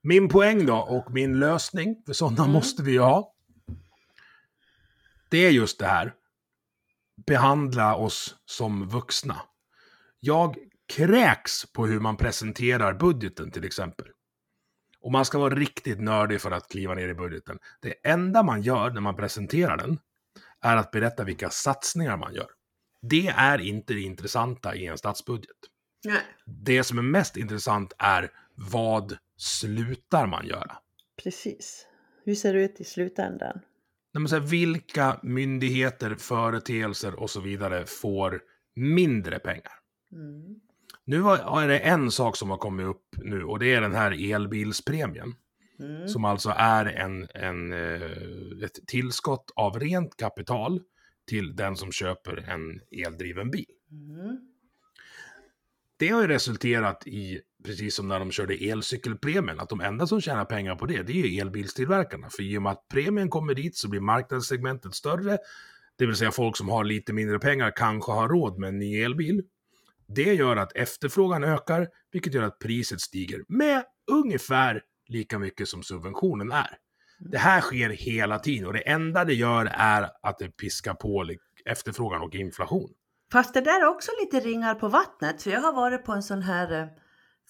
Min 0.03 0.29
poäng 0.29 0.65
då, 0.65 0.75
och 0.75 1.11
min 1.11 1.39
lösning, 1.39 2.03
för 2.05 2.13
sådana 2.13 2.43
Mm. 2.43 2.51
måste 2.53 2.83
vi 2.83 2.91
ju 2.91 2.99
ha, 2.99 3.33
det 5.29 5.37
är 5.37 5.51
just 5.51 5.79
det 5.79 5.85
här. 5.85 6.13
Behandla 7.27 7.95
oss 7.95 8.35
som 8.45 8.87
vuxna. 8.87 9.41
Jag 10.19 10.57
kräks 10.95 11.71
på 11.73 11.85
hur 11.85 11.99
man 11.99 12.17
presenterar 12.17 12.93
budgeten 12.93 13.51
till 13.51 13.63
exempel. 13.65 14.07
Och 15.01 15.11
man 15.11 15.25
ska 15.25 15.39
vara 15.39 15.55
riktigt 15.55 15.99
nördig 16.01 16.41
för 16.41 16.51
att 16.51 16.67
kliva 16.69 16.93
ner 16.93 17.07
i 17.07 17.13
budgeten. 17.13 17.59
Det 17.81 18.07
enda 18.07 18.43
man 18.43 18.61
gör 18.61 18.89
när 18.89 19.01
man 19.01 19.15
presenterar 19.15 19.77
den 19.77 19.99
är 20.61 20.77
att 20.77 20.91
berätta 20.91 21.23
vilka 21.23 21.49
satsningar 21.49 22.17
man 22.17 22.33
gör. 22.33 22.47
Det 23.01 23.27
är 23.27 23.61
inte 23.61 23.93
det 23.93 24.01
intressanta 24.01 24.75
i 24.75 24.85
en 24.87 24.97
statsbudget. 24.97 25.57
Nej. 26.05 26.21
Det 26.45 26.83
som 26.83 26.97
är 26.97 27.01
mest 27.01 27.37
intressant 27.37 27.93
är 27.97 28.31
vad 28.55 29.17
slutar 29.37 30.27
man 30.27 30.47
göra? 30.47 30.77
Precis. 31.23 31.87
Hur 32.25 32.35
ser 32.35 32.53
det 32.53 32.63
ut 32.63 32.81
i 32.81 32.83
slutändan? 32.83 33.59
Nej, 34.13 34.21
men 34.21 34.27
så 34.27 34.35
här, 34.39 34.47
vilka 34.47 35.19
myndigheter, 35.23 36.15
företeelser 36.15 37.15
och 37.19 37.29
så 37.29 37.41
vidare 37.41 37.85
får 37.85 38.41
mindre 38.75 39.39
pengar? 39.39 39.73
Mm. 40.11 40.59
Nu 41.05 41.21
har- 41.21 41.63
är 41.63 41.67
det 41.67 41.79
en 41.79 42.11
sak 42.11 42.37
som 42.37 42.49
har 42.49 42.57
kommit 42.57 42.85
upp 42.85 43.07
nu 43.23 43.43
och 43.43 43.59
det 43.59 43.73
är 43.73 43.81
den 43.81 43.95
här 43.95 44.33
elbilspremien. 44.33 45.33
Mm. 45.79 46.07
Som 46.07 46.25
alltså 46.25 46.53
är 46.57 46.85
en, 46.85 47.27
en, 47.33 47.73
eh, 47.73 48.63
ett 48.65 48.87
tillskott 48.87 49.51
av 49.55 49.79
rent 49.79 50.17
kapital 50.17 50.81
till 51.27 51.55
den 51.55 51.75
som 51.75 51.91
köper 51.91 52.37
en 52.49 52.81
eldriven 53.05 53.51
bil. 53.51 53.65
Mm. 53.91 54.52
Det 55.97 56.09
har 56.09 56.21
ju 56.21 56.27
resulterat 56.27 57.07
i, 57.07 57.39
precis 57.65 57.95
som 57.95 58.07
när 58.07 58.19
de 58.19 58.31
körde 58.31 58.53
elcykelpremien, 58.53 59.59
att 59.59 59.69
de 59.69 59.81
enda 59.81 60.07
som 60.07 60.21
tjänar 60.21 60.45
pengar 60.45 60.75
på 60.75 60.85
det, 60.85 61.03
det 61.03 61.13
är 61.13 61.27
ju 61.27 61.39
elbilstillverkarna. 61.39 62.29
För 62.29 62.43
i 62.43 62.57
och 62.57 62.61
med 62.61 62.71
att 62.71 62.87
premien 62.87 63.29
kommer 63.29 63.53
dit 63.53 63.77
så 63.77 63.89
blir 63.89 63.99
marknadssegmentet 63.99 64.95
större. 64.95 65.37
Det 65.97 66.05
vill 66.05 66.15
säga 66.15 66.31
folk 66.31 66.57
som 66.57 66.69
har 66.69 66.83
lite 66.83 67.13
mindre 67.13 67.39
pengar 67.39 67.73
kanske 67.75 68.11
har 68.11 68.29
råd 68.29 68.59
med 68.59 68.67
en 68.67 68.79
ny 68.79 69.01
elbil. 69.01 69.43
Det 70.07 70.33
gör 70.33 70.55
att 70.55 70.75
efterfrågan 70.75 71.43
ökar, 71.43 71.87
vilket 72.11 72.33
gör 72.33 72.43
att 72.43 72.59
priset 72.59 73.01
stiger 73.01 73.43
med 73.47 73.83
ungefär 74.11 74.81
lika 75.07 75.39
mycket 75.39 75.67
som 75.67 75.83
subventionen 75.83 76.51
är. 76.51 76.77
Det 77.19 77.37
här 77.37 77.61
sker 77.61 77.89
hela 77.89 78.39
tiden 78.39 78.67
och 78.67 78.73
det 78.73 78.89
enda 78.89 79.25
det 79.25 79.33
gör 79.33 79.65
är 79.73 80.09
att 80.21 80.37
det 80.39 80.49
piskar 80.49 80.93
på 80.93 81.29
efterfrågan 81.65 82.21
och 82.21 82.35
inflation. 82.35 82.89
Fast 83.33 83.53
det 83.53 83.61
där 83.61 83.81
är 83.81 83.87
också 83.87 84.11
lite 84.21 84.39
ringar 84.39 84.75
på 84.75 84.87
vattnet. 84.87 85.41
För 85.43 85.49
jag 85.51 85.61
har 85.61 85.73
varit 85.73 86.03
på 86.05 86.11
en 86.11 86.23
sån 86.23 86.41
här 86.41 86.81
eh, 86.81 86.87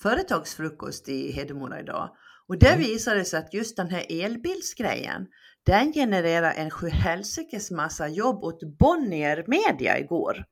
företagsfrukost 0.02 1.10
i 1.10 1.32
Hedemora 1.32 1.80
idag. 1.80 2.10
Och 2.48 2.58
där 2.60 2.68
Mm. 2.74 2.80
visade 2.80 3.18
det 3.18 3.26
sig 3.26 3.40
att 3.40 3.54
just 3.54 3.78
den 3.78 3.90
här 3.90 4.06
elbilsgrejen, 4.10 5.28
den 5.66 5.94
genererar 5.94 6.54
en 6.54 6.70
sjuhelsikes 6.72 7.72
massa 7.72 8.08
jobb 8.08 8.44
åt 8.44 8.78
Bonnier 8.80 9.44
Media 9.48 10.00
igår. 10.00 10.46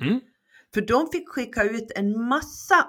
Mm. 0.00 0.20
För 0.74 0.80
de 0.80 1.08
fick 1.12 1.28
skicka 1.28 1.62
ut 1.62 1.92
en 1.96 2.28
massa 2.28 2.86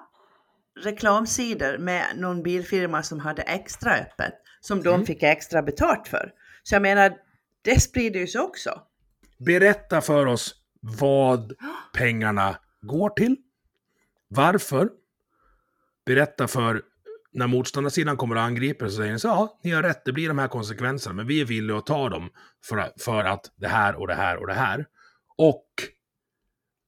reklamsidor 0.80 1.78
med 1.78 2.06
någon 2.16 2.44
bilfirma 2.44 3.04
som 3.04 3.20
hade 3.20 3.42
extra 3.42 3.94
öppet, 3.94 4.34
som 4.62 4.84
de 4.84 4.94
Mm. 4.94 5.06
fick 5.06 5.24
extra 5.24 5.62
betalt 5.62 6.08
för. 6.08 6.32
Så 6.64 6.76
jag 6.76 6.82
menar, 6.82 7.14
det 7.62 7.80
sprider 7.80 8.20
ju 8.20 8.28
sig 8.28 8.42
också. 8.42 8.82
Berätta 9.38 10.02
för 10.02 10.26
oss 10.26 10.61
vad 10.82 11.54
pengarna 11.94 12.58
går 12.82 13.10
till. 13.10 13.36
Varför? 14.28 14.90
Berätta 16.06 16.48
för 16.48 16.82
när 17.32 17.48
motståndarsidan 17.48 18.18
kommer 18.18 18.36
och 18.36 18.42
angriper 18.42 18.88
så 18.88 18.96
säger 18.96 19.14
ni 19.14 19.20
så 19.20 19.28
ja, 19.28 19.60
ni 19.64 19.72
har 19.72 19.84
rätt, 19.84 20.06
det 20.06 20.12
blir 20.12 20.28
de 20.28 20.38
här 20.38 20.48
konsekvenserna, 20.48 21.16
men 21.16 21.28
vi 21.28 21.42
är 21.42 21.46
villiga 21.46 21.78
att 21.78 21.86
ta 21.86 22.10
dem 22.10 22.30
för 22.66 22.78
att, 22.78 23.02
för 23.02 23.24
att 23.24 23.52
det 23.56 23.68
här 23.68 23.96
och 23.96 24.08
det 24.08 24.14
här 24.14 24.38
och 24.38 24.48
det 24.48 24.54
här. 24.54 24.86
Och 25.38 25.68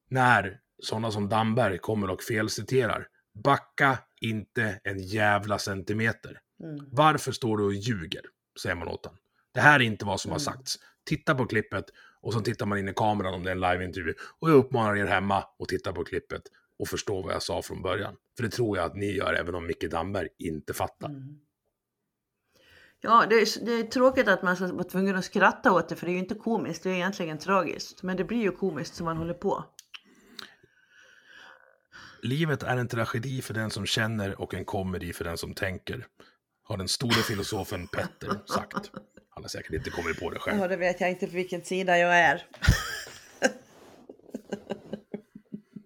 när 0.09 0.59
sådana 0.83 1.11
som 1.11 1.29
Damberg 1.29 1.77
kommer 1.77 2.09
och 2.09 2.23
felciterar, 2.23 3.07
backa 3.43 3.97
inte 4.21 4.79
en 4.83 4.99
jävla 4.99 5.59
centimeter. 5.59 6.39
Mm. 6.63 6.85
Varför 6.91 7.31
står 7.31 7.57
du 7.57 7.63
och 7.63 7.73
ljuger? 7.73 8.21
Säger 8.61 8.75
man 8.75 8.87
åt 8.87 9.05
honom. 9.05 9.19
Det 9.53 9.59
här 9.61 9.79
är 9.79 9.83
inte 9.83 10.05
vad 10.05 10.21
som 10.21 10.31
har 10.31 10.39
Mm. 10.39 10.45
sagts. 10.45 10.75
Titta 11.05 11.35
på 11.35 11.45
klippet 11.45 11.85
och 12.23 12.33
så 12.33 12.39
tittar 12.39 12.65
man 12.65 12.77
in 12.77 12.89
i 12.89 12.93
kameran 12.93 13.33
om 13.33 13.43
det 13.43 13.49
är 13.49 13.55
en 13.55 13.59
liveintervju. 13.59 14.13
Och 14.39 14.49
jag 14.49 14.55
uppmanar 14.55 14.97
er 14.97 15.05
hemma 15.05 15.37
att 15.37 15.67
titta 15.67 15.93
på 15.93 16.03
klippet 16.03 16.41
och 16.79 16.87
förstå 16.87 17.21
vad 17.21 17.33
jag 17.33 17.43
sa 17.43 17.61
från 17.61 17.81
början. 17.81 18.15
För 18.37 18.43
det 18.43 18.49
tror 18.49 18.77
jag 18.77 18.85
att 18.85 18.95
ni 18.95 19.11
gör 19.11 19.33
även 19.33 19.55
om 19.55 19.67
Micke 19.67 19.91
Damberg 19.91 20.27
inte 20.37 20.73
fattar. 20.73 21.09
Mm. 21.09 21.39
Ja, 23.01 23.25
det 23.29 23.35
är, 23.35 23.65
det 23.65 23.71
är 23.71 23.83
tråkigt 23.83 24.27
att 24.27 24.43
man 24.43 24.55
ska 24.55 24.67
vara 24.67 24.83
tvungen 24.83 25.15
att 25.15 25.25
skratta 25.25 25.71
åt 25.71 25.89
det, 25.89 25.95
för 25.95 26.05
det 26.05 26.11
är 26.11 26.13
ju 26.13 26.19
inte 26.19 26.35
komiskt, 26.35 26.83
det 26.83 26.89
är 26.89 26.93
egentligen 26.93 27.37
tragiskt. 27.37 28.03
Men 28.03 28.17
det 28.17 28.23
blir 28.23 28.41
ju 28.41 28.51
komiskt 28.51 28.95
som 28.95 29.05
man 29.05 29.17
håller 29.17 29.33
på. 29.33 29.65
Livet 32.21 32.63
är 32.63 32.77
en 32.77 32.87
tragedi 32.87 33.41
för 33.41 33.53
den 33.53 33.69
som 33.69 33.85
känner 33.85 34.41
och 34.41 34.53
en 34.53 34.65
komedi 34.65 35.13
för 35.13 35.23
den 35.23 35.37
som 35.37 35.53
tänker. 35.53 36.07
Har 36.63 36.77
den 36.77 36.87
store 36.87 37.13
filosofen 37.13 37.87
Petter 37.87 38.39
sagt. 38.45 38.91
Han 39.33 39.43
har 39.43 39.49
säkert 39.49 39.73
inte 39.73 39.89
kommit 39.89 40.19
på 40.19 40.29
det 40.29 40.39
själv. 40.39 40.59
Ja, 40.61 40.67
det 40.67 40.75
vet 40.77 41.01
jag 41.01 41.09
inte 41.09 41.27
på 41.27 41.33
vilken 41.33 41.63
sida 41.65 41.97
jag 41.97 42.17
är. 42.19 42.45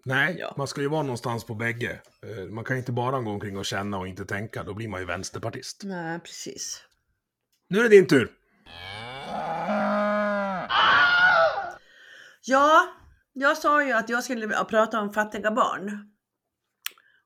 Nej, 0.06 0.36
Ja. 0.40 0.54
man 0.58 0.68
ska 0.68 0.82
ju 0.82 0.88
vara 0.88 1.02
någonstans 1.04 1.44
på 1.44 1.56
bägge. 1.56 2.02
Eh, 2.24 2.46
Man 2.46 2.64
kan 2.64 2.78
inte 2.78 2.92
bara 2.92 3.20
gå 3.22 3.32
omkring 3.32 3.58
och 3.58 3.66
känna 3.66 3.98
och 3.98 4.08
inte 4.08 4.26
tänka, 4.26 4.64
då 4.64 4.74
blir 4.74 4.88
man 4.88 5.00
ju 5.00 5.06
vänsterpartist. 5.06 5.82
Nej, 5.84 6.20
precis. 6.20 6.82
Nu 7.70 7.80
är 7.80 7.84
det 7.84 7.90
din 7.90 8.08
tur! 8.08 8.32
Ja, 12.42 12.88
jag 13.34 13.58
sa 13.58 13.84
ju 13.84 13.92
att 13.92 14.10
jag 14.10 14.24
skulle 14.24 14.48
prata 14.70 15.00
om 15.00 15.14
fattiga 15.14 15.52
barn. 15.52 16.12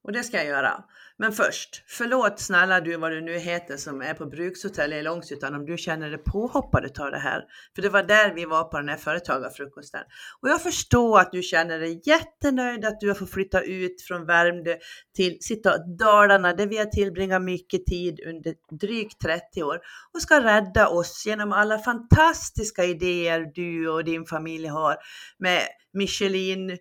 Och 0.03 0.11
det 0.11 0.23
ska 0.23 0.37
jag 0.37 0.45
göra. 0.45 0.83
Men 1.17 1.31
först, 1.31 1.83
förlåt 1.87 2.39
snälla 2.39 2.81
du 2.81 2.97
vad 2.97 3.11
du 3.11 3.21
nu 3.21 3.37
heter 3.37 3.77
som 3.77 4.01
är 4.01 4.13
på 4.13 4.25
brukshotell 4.25 4.93
i 4.93 5.01
Långshyttan 5.01 5.55
om 5.55 5.65
du 5.65 5.77
känner 5.77 6.09
dig 6.09 6.17
påhoppad 6.17 6.99
av 6.99 7.11
det 7.11 7.17
här. 7.17 7.43
För 7.75 7.81
det 7.81 7.89
var 7.89 8.03
där 8.03 8.33
vi 8.33 8.45
var 8.45 8.63
på 8.63 8.77
den 8.77 8.89
här 8.89 8.97
företagarfrukosten. 8.97 10.01
Och 10.41 10.49
jag 10.49 10.61
förstår 10.61 11.19
att 11.19 11.31
du 11.31 11.41
känner 11.41 11.79
dig 11.79 12.01
jättenöjd 12.05 12.85
att 12.85 12.99
du 12.99 13.07
har 13.07 13.15
fått 13.15 13.31
flytta 13.31 13.61
ut 13.61 14.01
från 14.01 14.25
Värmdö 14.25 14.77
till 15.15 15.37
sitta 15.41 15.77
Dalarna 15.77 16.53
där 16.53 16.67
vi 16.67 16.77
har 16.77 16.85
tillbringat 16.85 17.41
mycket 17.41 17.85
tid 17.85 18.19
under 18.27 18.55
drygt 18.79 19.21
30 19.21 19.63
år 19.63 19.79
och 20.13 20.21
ska 20.21 20.43
rädda 20.43 20.87
oss 20.87 21.23
genom 21.25 21.51
alla 21.53 21.79
fantastiska 21.79 22.83
idéer 22.83 23.51
du 23.55 23.89
och 23.89 24.03
din 24.03 24.25
familj 24.25 24.67
har 24.67 24.97
med 25.37 25.61
Michelin, 25.93 26.77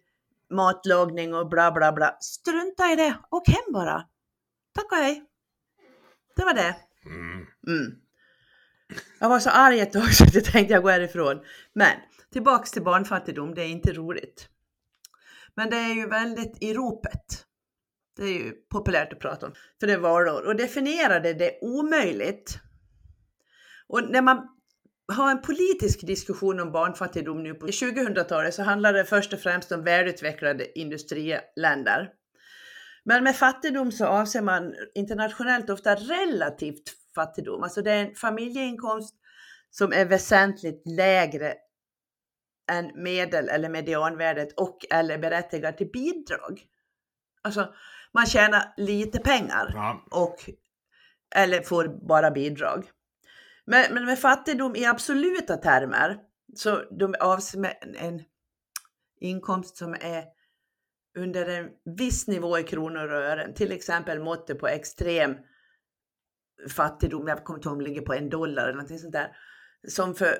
matlagning 0.50 1.34
och 1.34 1.48
bla 1.48 1.72
bla 1.72 1.92
bla. 1.92 2.16
Strunta 2.20 2.92
i 2.92 2.96
det, 2.96 3.16
åk 3.30 3.48
hem 3.48 3.72
bara. 3.72 4.04
Tack 4.74 4.92
och 4.92 4.98
hej. 4.98 5.24
Det 6.36 6.44
var 6.44 6.54
det. 6.54 6.76
Mm. 7.04 7.46
Mm. 7.66 8.00
Jag 9.18 9.28
var 9.28 9.38
så 9.38 9.50
arg 9.50 9.80
ett 9.80 9.92
tag 9.92 10.14
så 10.14 10.24
jag 10.32 10.44
tänkte 10.44 10.74
jag 10.74 10.82
går 10.82 10.90
härifrån. 10.90 11.40
Men 11.72 11.96
tillbaks 12.32 12.70
till 12.70 12.82
barnfattigdom, 12.82 13.54
det 13.54 13.62
är 13.62 13.68
inte 13.68 13.92
roligt. 13.92 14.48
Men 15.54 15.70
det 15.70 15.76
är 15.76 15.94
ju 15.94 16.06
väldigt 16.08 16.62
i 16.62 16.74
ropet. 16.74 17.46
Det 18.16 18.22
är 18.22 18.32
ju 18.32 18.52
populärt 18.52 19.12
att 19.12 19.18
prata 19.18 19.46
om, 19.46 19.52
för 19.80 19.86
det 19.86 19.92
är 19.92 19.98
valår. 19.98 20.46
Och 20.46 20.56
definierade 20.56 21.34
det 21.34 21.58
omöjligt. 21.62 22.58
Och 23.88 24.10
när 24.10 24.22
man 24.22 24.48
har 25.10 25.30
en 25.30 25.42
politisk 25.42 26.06
diskussion 26.06 26.60
om 26.60 26.72
barnfattigdom 26.72 27.42
nu 27.42 27.54
på 27.54 27.66
2000-talet 27.66 28.54
så 28.54 28.62
handlar 28.62 28.92
det 28.92 29.04
först 29.04 29.32
och 29.32 29.40
främst 29.40 29.72
om 29.72 29.84
välutvecklade 29.84 30.78
industriländer. 30.78 32.10
Men 33.04 33.24
med 33.24 33.36
fattigdom 33.36 33.92
så 33.92 34.06
avser 34.06 34.42
man 34.42 34.74
internationellt 34.94 35.70
ofta 35.70 35.94
relativt 35.94 36.82
fattigdom. 37.14 37.62
Alltså 37.62 37.82
det 37.82 37.90
är 37.90 38.06
en 38.06 38.14
familjeinkomst 38.14 39.14
som 39.70 39.92
är 39.92 40.04
väsentligt 40.04 40.82
lägre 40.86 41.54
än 42.70 43.02
medel 43.02 43.48
eller 43.48 43.68
medianvärdet 43.68 44.52
och 44.52 44.78
eller 44.90 45.18
berättigar 45.18 45.72
till 45.72 45.90
bidrag. 45.90 46.62
Alltså 47.42 47.74
man 48.14 48.26
tjänar 48.26 48.74
lite 48.76 49.18
pengar 49.18 49.74
och 50.10 50.50
eller 51.36 51.62
får 51.62 52.06
bara 52.08 52.30
bidrag. 52.30 52.90
Men, 53.70 53.94
men 53.94 54.04
med 54.04 54.18
fattigdom 54.18 54.76
i 54.76 54.86
absoluta 54.86 55.56
termer 55.56 56.18
så 56.56 56.82
de 56.98 57.14
avser 57.20 57.58
med 57.58 57.76
en, 57.96 58.22
inkomst 59.20 59.76
som 59.76 59.94
är 59.94 60.24
under 61.18 61.46
en 61.46 61.68
viss 61.98 62.26
nivå 62.26 62.58
i 62.58 62.62
kronor 62.62 63.08
och 63.08 63.22
ören, 63.22 63.54
till 63.54 63.72
exempel 63.72 64.20
måttet 64.20 64.58
på 64.58 64.68
extrem 64.68 65.36
fattigdom, 66.76 67.28
jag 67.28 67.44
kommer 67.44 67.58
inte 67.58 67.68
ihåg 67.68 67.76
om 67.76 67.78
det 67.78 67.88
ligger 67.88 68.02
på 68.02 68.14
en 68.14 68.28
dollar 68.28 68.62
eller 68.62 68.72
någonting 68.72 68.98
sånt 68.98 69.12
där, 69.12 69.36
som 69.88 70.14
för 70.14 70.38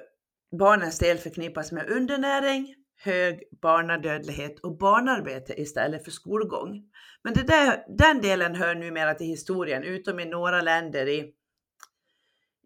barnens 0.59 0.99
del 0.99 1.19
förknippas 1.19 1.73
med 1.73 1.91
undernäring, 1.91 2.75
hög 3.05 3.43
barnadödlighet 3.63 4.61
och 4.61 4.79
barnarbete 4.79 5.61
istället 5.61 6.05
för 6.05 6.11
skolgång. 6.11 6.83
Men 7.25 7.35
det 7.35 7.43
där, 7.43 7.85
den 7.99 8.21
delen 8.21 8.55
hör 8.55 8.75
numera 8.75 9.15
till 9.15 9.27
historien, 9.27 9.83
utom 9.83 10.21
i 10.21 10.25
några 10.25 10.61
länder 10.61 11.09
i, 11.09 11.35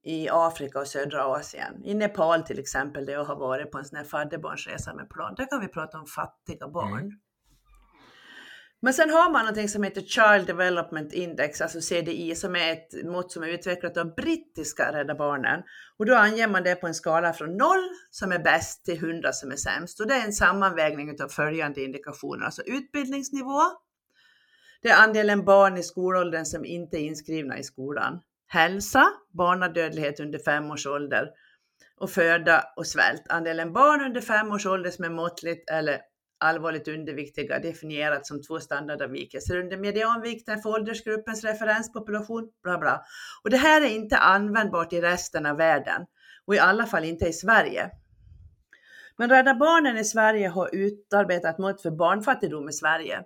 i 0.04 0.28
Afrika 0.30 0.78
och 0.80 0.86
södra 0.86 1.24
Asien. 1.24 1.84
I 1.84 1.94
Nepal 1.94 2.42
till 2.42 2.58
exempel, 2.58 3.06
där 3.06 3.12
jag 3.12 3.24
har 3.24 3.36
varit 3.36 3.70
på 3.70 3.78
en 3.78 3.84
sån 3.84 3.96
här 3.96 4.04
fadderbarnsresa 4.04 4.94
med 4.94 5.10
plan. 5.10 5.34
Där 5.36 5.50
kan 5.50 5.60
vi 5.60 5.68
prata 5.68 5.98
om 5.98 6.06
fattiga 6.06 6.68
barn. 6.68 7.00
Mm. 7.00 7.12
Men 8.80 8.94
sen 8.94 9.10
har 9.10 9.30
man 9.30 9.46
något 9.46 9.70
som 9.70 9.82
heter 9.82 10.00
Child 10.00 10.46
Development 10.46 11.12
Index, 11.12 11.60
alltså 11.60 11.80
CDI, 11.80 12.34
som 12.34 12.56
är 12.56 12.72
ett 12.72 13.04
mått 13.04 13.32
som 13.32 13.42
är 13.42 13.48
utvecklat 13.48 13.96
av 13.96 14.14
brittiska 14.14 14.92
Rädda 14.92 15.14
Barnen. 15.14 15.62
Och 15.98 16.06
då 16.06 16.14
anger 16.14 16.48
man 16.48 16.62
det 16.62 16.74
på 16.74 16.86
en 16.86 16.94
skala 16.94 17.32
från 17.32 17.56
0 17.56 17.68
som 18.10 18.32
är 18.32 18.38
bäst 18.38 18.84
till 18.84 18.96
100 18.96 19.32
som 19.32 19.50
är 19.50 19.56
sämst. 19.56 20.00
Och 20.00 20.06
det 20.06 20.14
är 20.14 20.24
en 20.24 20.32
sammanvägning 20.32 21.22
av 21.22 21.28
följande 21.28 21.84
indikationer, 21.84 22.44
alltså 22.44 22.62
utbildningsnivå, 22.62 23.60
det 24.84 24.90
är 24.90 25.02
andelen 25.02 25.44
barn 25.44 25.76
i 25.76 25.82
skolåldern 25.82 26.44
som 26.44 26.64
inte 26.64 26.96
är 26.96 27.00
inskrivna 27.00 27.58
i 27.58 27.62
skolan, 27.62 28.20
hälsa, 28.54 29.04
barnadödlighet 29.32 30.20
under 30.20 30.38
fem 30.38 30.70
års 30.70 30.86
ålder 30.86 31.30
och 31.96 32.10
föda 32.10 32.64
och 32.76 32.86
svält. 32.86 33.22
Andelen 33.28 33.72
barn 33.72 34.00
under 34.00 34.20
fem 34.20 34.52
års 34.52 34.66
ålder 34.66 34.90
som 34.90 35.04
är 35.04 35.10
måttligt 35.10 35.70
eller 35.70 36.00
allvarligt 36.40 36.88
underviktiga 36.88 37.58
definierat 37.58 38.26
som 38.26 38.42
två 38.42 38.60
standardavvikelser 38.60 39.56
under 39.56 39.76
medianvikten 39.76 40.62
för 40.62 40.70
åldersgruppens 40.70 41.44
referenspopulation, 41.44 42.48
bla 42.62 42.78
bla. 42.78 43.02
Och 43.44 43.50
det 43.50 43.56
här 43.56 43.80
är 43.82 43.88
inte 43.88 44.16
användbart 44.16 44.92
i 44.92 45.00
resten 45.00 45.46
av 45.46 45.56
världen 45.56 46.06
och 46.44 46.54
i 46.54 46.58
alla 46.58 46.86
fall 46.86 47.04
inte 47.04 47.28
i 47.28 47.32
Sverige. 47.32 47.90
Men 49.16 49.30
Rädda 49.30 49.54
Barnen 49.54 49.96
i 49.98 50.04
Sverige 50.04 50.48
har 50.48 50.74
utarbetat 50.74 51.58
mått 51.58 51.82
för 51.82 51.90
barnfattigdom 51.90 52.68
i 52.68 52.72
Sverige. 52.72 53.22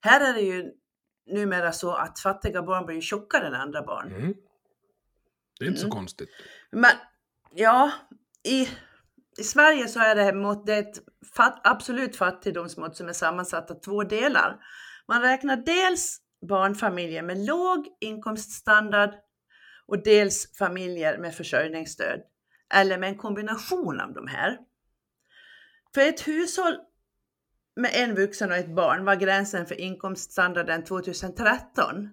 Här 0.00 0.30
är 0.30 0.34
det 0.34 0.40
ju 0.40 0.70
numera 1.26 1.72
så 1.72 1.92
att 1.92 2.20
fattiga 2.20 2.62
barn 2.62 2.86
blir 2.86 3.00
tjockare 3.00 3.46
än 3.46 3.54
andra 3.54 3.82
barn. 3.82 4.12
Mm. 4.16 4.34
Det 5.62 5.66
är 5.66 5.68
inte 5.68 5.80
mm. 5.80 5.90
så 5.90 5.96
konstigt. 5.96 6.28
Men 6.70 6.90
ja, 7.54 7.92
i, 8.44 8.68
i 9.38 9.42
Sverige 9.44 9.88
så 9.88 10.00
är 10.00 10.14
det, 10.14 10.32
mot, 10.32 10.66
det 10.66 10.74
ett 10.74 11.02
fat, 11.36 11.60
absolut 11.64 12.16
fattigdomsmått 12.16 12.96
som 12.96 13.08
är 13.08 13.12
sammansatt 13.12 13.70
av 13.70 13.74
två 13.74 14.04
delar. 14.04 14.58
Man 15.08 15.22
räknar 15.22 15.56
dels 15.56 16.18
barnfamiljer 16.48 17.22
med 17.22 17.46
låg 17.46 17.86
inkomststandard 18.00 19.14
och 19.86 20.02
dels 20.02 20.56
familjer 20.58 21.18
med 21.18 21.34
försörjningsstöd 21.34 22.20
eller 22.74 22.98
med 22.98 23.08
en 23.08 23.18
kombination 23.18 24.00
av 24.00 24.12
de 24.12 24.26
här. 24.26 24.58
För 25.94 26.00
ett 26.00 26.28
hushåll 26.28 26.76
med 27.76 27.90
en 27.94 28.14
vuxen 28.14 28.50
och 28.50 28.56
ett 28.56 28.74
barn 28.74 29.04
var 29.04 29.16
gränsen 29.16 29.66
för 29.66 29.80
inkomststandarden 29.80 30.84
2013 30.84 32.10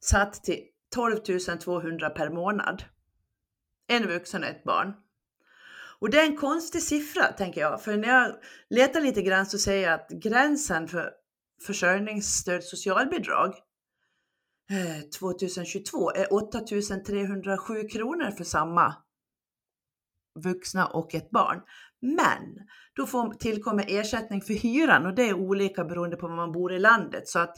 satt 0.00 0.44
till 0.44 0.64
12 0.94 1.16
200 1.60 2.10
per 2.10 2.30
månad. 2.30 2.84
En 3.88 4.06
vuxen 4.06 4.42
och 4.42 4.48
ett 4.48 4.64
barn. 4.64 4.94
Och 6.00 6.10
det 6.10 6.20
är 6.20 6.26
en 6.26 6.36
konstig 6.36 6.82
siffra 6.82 7.26
tänker 7.32 7.60
jag, 7.60 7.82
för 7.82 7.96
när 7.96 8.08
jag 8.08 8.34
letar 8.70 9.00
lite 9.00 9.22
grann 9.22 9.46
så 9.46 9.58
säger 9.58 9.90
jag 9.90 10.00
att 10.00 10.08
gränsen 10.10 10.88
för 10.88 11.10
försörjningsstöd 11.66 12.64
socialbidrag 12.64 13.54
eh, 14.70 15.10
2022 15.18 16.10
är 16.10 16.32
8307 16.34 17.88
kronor 17.88 18.30
för 18.30 18.44
samma 18.44 18.94
vuxna 20.44 20.86
och 20.86 21.14
ett 21.14 21.30
barn. 21.30 21.60
Men 22.00 22.66
då 22.96 23.06
får, 23.06 23.34
tillkommer 23.34 23.84
ersättning 23.88 24.40
för 24.40 24.54
hyran 24.54 25.06
och 25.06 25.14
det 25.14 25.28
är 25.28 25.34
olika 25.34 25.84
beroende 25.84 26.16
på 26.16 26.28
var 26.28 26.36
man 26.36 26.52
bor 26.52 26.72
i 26.72 26.78
landet. 26.78 27.28
Så 27.28 27.38
att 27.38 27.56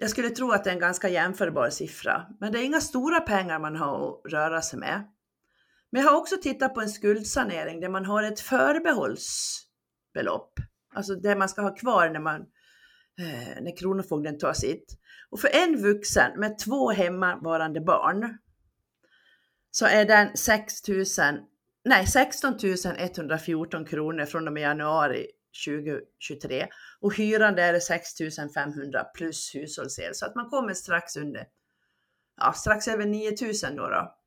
jag 0.00 0.10
skulle 0.10 0.30
tro 0.30 0.50
att 0.50 0.64
det 0.64 0.70
är 0.70 0.74
en 0.74 0.80
ganska 0.80 1.08
jämförbar 1.08 1.70
siffra. 1.70 2.26
Men 2.40 2.52
det 2.52 2.58
är 2.58 2.62
inga 2.62 2.80
stora 2.80 3.20
pengar 3.20 3.58
man 3.58 3.76
har 3.76 4.08
att 4.08 4.20
röra 4.32 4.62
sig 4.62 4.78
med. 4.78 5.04
Men 5.90 6.02
jag 6.02 6.10
har 6.10 6.18
också 6.18 6.36
tittat 6.42 6.74
på 6.74 6.80
en 6.80 6.88
skuldsanering 6.88 7.80
där 7.80 7.88
man 7.88 8.04
har 8.04 8.22
ett 8.22 8.40
förbehållsbelopp. 8.40 10.52
Alltså 10.94 11.14
det 11.14 11.36
man 11.36 11.48
ska 11.48 11.62
ha 11.62 11.74
kvar 11.74 12.10
när, 12.10 12.20
man, 12.20 12.40
eh, 13.18 13.62
när 13.62 13.76
Kronofogden 13.76 14.38
tar 14.38 14.52
sitt. 14.52 14.98
Och 15.30 15.40
för 15.40 15.50
en 15.52 15.82
vuxen 15.82 16.40
med 16.40 16.58
två 16.58 16.90
hemmavarande 16.90 17.80
barn 17.80 18.38
så 19.70 19.86
är 19.86 20.04
den 20.04 20.36
6 20.36 20.88
000 20.88 21.04
nej, 21.84 22.06
16 22.06 22.54
114 22.98 23.84
kronor 23.84 24.24
från 24.24 24.46
och 24.46 24.52
med 24.52 24.62
januari 24.62 25.26
2023 25.66 26.68
och 27.00 27.14
hyran 27.14 27.54
där 27.54 27.74
är 27.74 27.80
6 27.80 28.08
500 28.54 29.04
plus 29.04 29.54
hushållsel 29.54 30.14
så 30.14 30.26
att 30.26 30.34
man 30.34 30.48
kommer 30.48 30.74
strax 30.74 31.16
under, 31.16 31.46
ja 32.36 32.52
strax 32.52 32.88
över 32.88 33.06
9 33.06 33.30
000 33.64 33.76
då. 33.76 33.88
då 33.88 34.18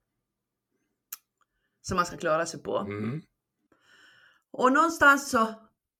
som 1.81 1.95
man 1.95 2.05
ska 2.05 2.17
klara 2.17 2.45
sig 2.45 2.63
på. 2.63 2.77
Mm. 2.77 3.21
Och 4.51 4.73
någonstans 4.73 5.29
så, 5.29 5.53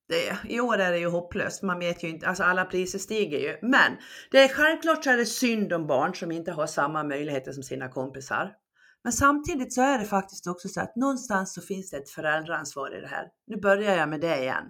det, 0.07 0.37
i 0.49 0.59
år 0.59 0.77
är 0.77 0.91
det 0.91 0.99
ju 0.99 1.09
hopplöst, 1.09 1.63
man 1.63 1.79
vet 1.79 2.03
ju 2.03 2.07
inte, 2.07 2.27
alltså 2.27 2.43
alla 2.43 2.65
priser 2.65 2.99
stiger 2.99 3.39
ju. 3.39 3.57
Men 3.61 3.97
det 4.31 4.37
är 4.39 4.47
självklart 4.47 5.03
så 5.03 5.09
är 5.09 5.17
det 5.17 5.25
synd 5.25 5.73
om 5.73 5.87
barn 5.87 6.15
som 6.15 6.31
inte 6.31 6.51
har 6.51 6.67
samma 6.67 7.03
möjligheter 7.03 7.51
som 7.51 7.63
sina 7.63 7.89
kompisar. 7.89 8.55
Men 9.03 9.13
samtidigt 9.13 9.73
så 9.73 9.81
är 9.81 9.99
det 9.99 10.05
faktiskt 10.05 10.47
också 10.47 10.67
så 10.67 10.81
att 10.81 10.95
någonstans 10.95 11.53
så 11.53 11.61
finns 11.61 11.89
det 11.89 11.97
ett 11.97 12.09
föräldraansvar 12.09 12.97
i 12.97 13.01
det 13.01 13.07
här. 13.07 13.27
Nu 13.47 13.57
börjar 13.57 13.97
jag 13.97 14.09
med 14.09 14.21
det 14.21 14.37
igen. 14.37 14.63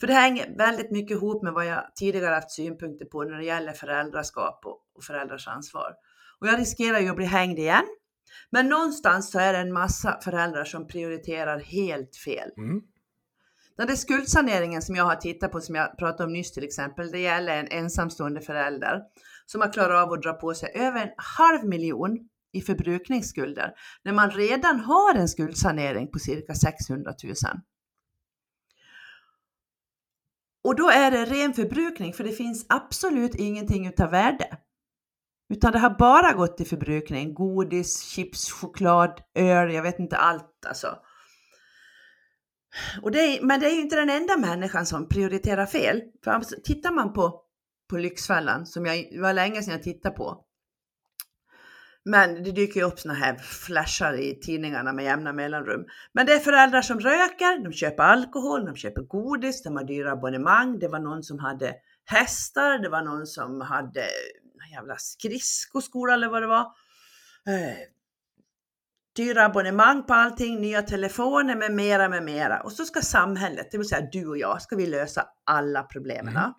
För 0.00 0.06
det 0.06 0.12
hänger 0.12 0.56
väldigt 0.56 0.90
mycket 0.90 1.16
ihop 1.16 1.42
med 1.42 1.52
vad 1.52 1.66
jag 1.66 1.94
tidigare 1.94 2.34
haft 2.34 2.50
synpunkter 2.50 3.04
på 3.04 3.24
när 3.24 3.38
det 3.38 3.44
gäller 3.44 3.72
föräldraskap 3.72 4.64
och 4.94 5.04
föräldrars 5.04 5.48
ansvar. 5.48 5.94
Och 6.40 6.46
jag 6.46 6.58
riskerar 6.60 7.00
ju 7.00 7.08
att 7.08 7.16
bli 7.16 7.24
hängd 7.24 7.58
igen. 7.58 7.84
Men 8.50 8.68
någonstans 8.68 9.30
så 9.30 9.38
är 9.38 9.52
det 9.52 9.58
en 9.58 9.72
massa 9.72 10.20
föräldrar 10.20 10.64
som 10.64 10.86
prioriterar 10.86 11.60
helt 11.60 12.16
fel. 12.16 12.50
Mm. 12.56 12.82
Den 13.76 13.86
där 13.86 13.94
skuldsaneringen 13.94 14.82
som 14.82 14.96
jag 14.96 15.04
har 15.04 15.16
tittat 15.16 15.52
på, 15.52 15.60
som 15.60 15.74
jag 15.74 15.98
pratade 15.98 16.24
om 16.24 16.32
nyss 16.32 16.52
till 16.52 16.64
exempel, 16.64 17.10
det 17.10 17.18
gäller 17.18 17.56
en 17.56 17.68
ensamstående 17.68 18.40
förälder 18.40 19.02
som 19.46 19.60
har 19.60 19.72
klarat 19.72 20.06
av 20.06 20.12
att 20.12 20.22
dra 20.22 20.32
på 20.32 20.54
sig 20.54 20.72
över 20.74 21.02
en 21.02 21.12
halv 21.16 21.64
miljon 21.64 22.28
i 22.52 22.60
förbrukningsskulder 22.60 23.72
när 24.02 24.12
man 24.12 24.30
redan 24.30 24.80
har 24.80 25.14
en 25.14 25.28
skuldsanering 25.28 26.10
på 26.10 26.18
cirka 26.18 26.54
600 26.54 27.14
000. 27.24 27.34
Och 30.64 30.76
då 30.76 30.90
är 30.90 31.10
det 31.10 31.24
ren 31.24 31.54
förbrukning 31.54 32.12
för 32.12 32.24
det 32.24 32.32
finns 32.32 32.66
absolut 32.68 33.34
ingenting 33.34 33.86
utav 33.86 34.10
värde. 34.10 34.58
Utan 35.54 35.72
det 35.72 35.78
har 35.78 35.98
bara 35.98 36.32
gått 36.32 36.56
till 36.56 36.66
förbrukning. 36.66 37.34
Godis, 37.34 38.00
chips, 38.02 38.50
choklad, 38.50 39.20
öl, 39.34 39.74
jag 39.74 39.82
vet 39.82 39.98
inte 39.98 40.16
allt 40.16 40.66
alltså. 40.66 40.98
Och 43.02 43.10
det 43.10 43.18
är, 43.18 43.42
men 43.42 43.60
det 43.60 43.66
är 43.66 43.74
ju 43.74 43.80
inte 43.80 43.96
den 43.96 44.10
enda 44.10 44.36
människan 44.36 44.86
som 44.86 45.08
prioriterar 45.08 45.66
fel. 45.66 46.02
För 46.24 46.40
tittar 46.62 46.92
man 46.92 47.12
på, 47.12 47.40
på 47.90 47.96
Lyxfällan, 47.96 48.66
som 48.66 48.86
jag, 48.86 49.08
det 49.12 49.20
var 49.20 49.32
länge 49.32 49.62
sedan 49.62 49.72
jag 49.72 49.82
tittade 49.82 50.16
på, 50.16 50.43
men 52.04 52.42
det 52.42 52.52
dyker 52.52 52.80
ju 52.80 52.86
upp 52.86 52.98
såna 52.98 53.14
här 53.14 53.34
flashar 53.36 54.20
i 54.20 54.40
tidningarna 54.40 54.92
med 54.92 55.04
jämna 55.04 55.32
mellanrum. 55.32 55.86
Men 56.12 56.26
det 56.26 56.32
är 56.32 56.38
föräldrar 56.38 56.82
som 56.82 57.00
röker, 57.00 57.64
de 57.64 57.72
köper 57.72 58.02
alkohol, 58.02 58.66
de 58.66 58.76
köper 58.76 59.02
godis, 59.02 59.62
de 59.62 59.76
har 59.76 59.84
dyra 59.84 60.12
abonnemang. 60.12 60.78
Det 60.78 60.88
var 60.88 60.98
någon 60.98 61.22
som 61.22 61.38
hade 61.38 61.74
hästar, 62.04 62.78
det 62.78 62.88
var 62.88 63.02
någon 63.02 63.26
som 63.26 63.60
hade 63.60 64.02
en 64.64 64.70
jävla 64.72 64.96
skridskoskola 64.96 66.14
eller 66.14 66.28
vad 66.28 66.42
det 66.42 66.46
var. 66.46 66.66
Eh, 67.46 67.76
dyra 69.16 69.44
abonnemang 69.44 70.02
på 70.02 70.14
allting, 70.14 70.60
nya 70.60 70.82
telefoner 70.82 71.56
med 71.56 71.72
mera, 71.72 72.08
med 72.08 72.22
mera. 72.22 72.60
Och 72.60 72.72
så 72.72 72.84
ska 72.84 73.00
samhället, 73.00 73.68
det 73.70 73.78
vill 73.78 73.88
säga 73.88 74.08
du 74.12 74.26
och 74.26 74.38
jag, 74.38 74.62
ska 74.62 74.76
vi 74.76 74.86
lösa 74.86 75.26
alla 75.44 75.82
problemen. 75.82 76.36
Mm. 76.36 76.52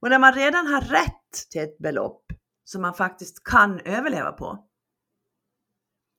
Och 0.00 0.10
när 0.10 0.18
man 0.18 0.34
redan 0.34 0.66
har 0.66 0.80
rätt 0.80 1.50
till 1.50 1.60
ett 1.60 1.78
belopp 1.78 2.25
som 2.66 2.82
man 2.82 2.94
faktiskt 2.94 3.44
kan 3.44 3.80
överleva 3.80 4.32
på. 4.32 4.58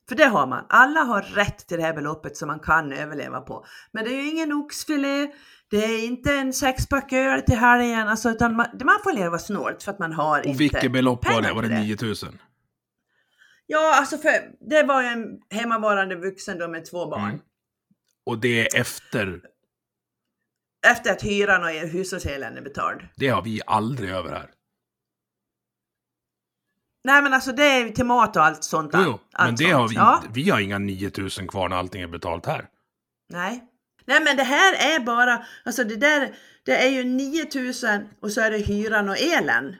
För 0.09 0.15
det 0.15 0.25
har 0.25 0.47
man. 0.47 0.65
Alla 0.69 0.99
har 0.99 1.21
rätt 1.21 1.67
till 1.67 1.77
det 1.77 1.83
här 1.83 1.93
beloppet 1.93 2.37
som 2.37 2.47
man 2.47 2.59
kan 2.59 2.91
överleva 2.91 3.41
på. 3.41 3.65
Men 3.91 4.03
det 4.03 4.09
är 4.09 4.21
ju 4.21 4.29
ingen 4.29 4.53
oxfilé, 4.53 5.31
det 5.69 5.77
är 5.77 6.05
inte 6.05 6.33
en 6.33 6.53
sexpack 6.53 7.13
öl 7.13 7.41
till 7.41 7.57
helgen, 7.57 8.07
alltså, 8.07 8.29
utan 8.29 8.55
man, 8.55 8.67
man 8.83 8.99
får 9.03 9.13
leva 9.13 9.39
snålt 9.39 9.83
för 9.83 9.91
att 9.91 9.99
man 9.99 10.13
har 10.13 10.39
Och 10.39 10.45
inte 10.45 10.57
vilket 10.57 10.91
belopp 10.91 11.25
var 11.25 11.41
det? 11.41 11.53
Var 11.53 11.61
det 11.61 11.79
9000? 11.79 12.39
Ja, 13.65 13.99
alltså 13.99 14.17
för 14.17 14.29
det 14.69 14.83
var 14.83 15.01
ju 15.01 15.07
en 15.07 15.41
hemmavarande 15.49 16.15
vuxen 16.15 16.59
då 16.59 16.67
med 16.67 16.85
två 16.85 17.09
barn. 17.09 17.29
Mm. 17.29 17.41
Och 18.25 18.39
det 18.39 18.61
är 18.61 18.81
efter? 18.81 19.41
Efter 20.87 21.11
att 21.11 21.21
hyran 21.21 21.63
och 21.63 21.69
hushållselen 21.69 22.57
är 22.57 22.61
betald. 22.61 23.01
Det 23.15 23.27
har 23.27 23.41
vi 23.41 23.61
aldrig 23.65 24.09
över 24.09 24.29
här. 24.29 24.51
Nej 27.07 27.21
men 27.21 27.33
alltså 27.33 27.51
det 27.51 27.63
är 27.63 27.89
till 27.89 28.05
mat 28.05 28.35
och 28.35 28.43
allt 28.43 28.63
sånt. 28.63 28.91
Jo, 28.93 29.01
jo. 29.05 29.19
men 29.39 29.55
det 29.55 29.63
sånt. 29.63 29.73
har 29.73 29.87
vi 29.87 29.95
ja. 29.95 30.23
Vi 30.33 30.49
har 30.49 30.59
inga 30.59 30.79
9000 30.79 31.47
kvar 31.47 31.69
när 31.69 31.77
allting 31.77 32.01
är 32.01 32.07
betalt 32.07 32.45
här. 32.45 32.65
Nej. 33.29 33.63
Nej 34.05 34.23
men 34.23 34.37
det 34.37 34.43
här 34.43 34.95
är 34.95 34.99
bara, 34.99 35.45
alltså 35.65 35.83
det 35.83 35.95
där, 35.95 36.35
det 36.65 36.85
är 36.85 36.89
ju 36.89 37.03
9000 37.03 38.07
och 38.21 38.31
så 38.31 38.41
är 38.41 38.51
det 38.51 38.57
hyran 38.57 39.09
och 39.09 39.17
elen. 39.17 39.75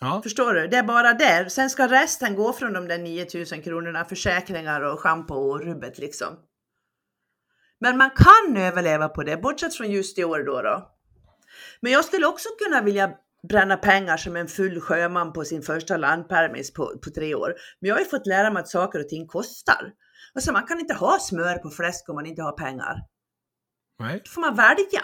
Ja. 0.00 0.22
Förstår 0.22 0.54
du? 0.54 0.68
Det 0.68 0.76
är 0.76 0.82
bara 0.82 1.14
där. 1.14 1.48
Sen 1.48 1.70
ska 1.70 1.88
resten 1.88 2.36
gå 2.36 2.52
från 2.52 2.72
de 2.72 2.88
där 2.88 2.98
9000 2.98 3.62
kronorna, 3.62 4.04
försäkringar 4.04 4.80
och 4.80 5.00
schampo 5.00 5.34
och 5.34 5.60
rubbet 5.60 5.98
liksom. 5.98 6.36
Men 7.80 7.98
man 7.98 8.10
kan 8.10 8.56
överleva 8.56 9.08
på 9.08 9.22
det, 9.22 9.36
bortsett 9.36 9.74
från 9.74 9.90
just 9.90 10.18
i 10.18 10.24
år 10.24 10.38
då. 10.38 10.62
då. 10.62 10.90
Men 11.80 11.92
jag 11.92 12.04
skulle 12.04 12.26
också 12.26 12.48
kunna 12.64 12.82
vilja 12.82 13.12
bränna 13.48 13.76
pengar 13.76 14.16
som 14.16 14.36
en 14.36 14.48
full 14.48 14.80
sjöman 14.80 15.32
på 15.32 15.44
sin 15.44 15.62
första 15.62 15.96
landpermis 15.96 16.72
på, 16.72 16.98
på 17.04 17.10
tre 17.10 17.34
år. 17.34 17.54
Men 17.80 17.88
jag 17.88 17.94
har 17.94 18.00
ju 18.00 18.06
fått 18.06 18.26
lära 18.26 18.50
mig 18.50 18.60
att 18.60 18.68
saker 18.68 19.00
och 19.00 19.08
ting 19.08 19.26
kostar. 19.26 19.92
Alltså 20.34 20.52
man 20.52 20.66
kan 20.66 20.80
inte 20.80 20.94
ha 20.94 21.18
smör 21.20 21.58
på 21.58 21.70
fläsk 21.70 22.08
om 22.08 22.14
man 22.14 22.26
inte 22.26 22.42
har 22.42 22.52
pengar. 22.52 22.96
Nej. 23.98 24.22
Då 24.24 24.30
får 24.30 24.40
man 24.40 24.56
välja. 24.56 25.02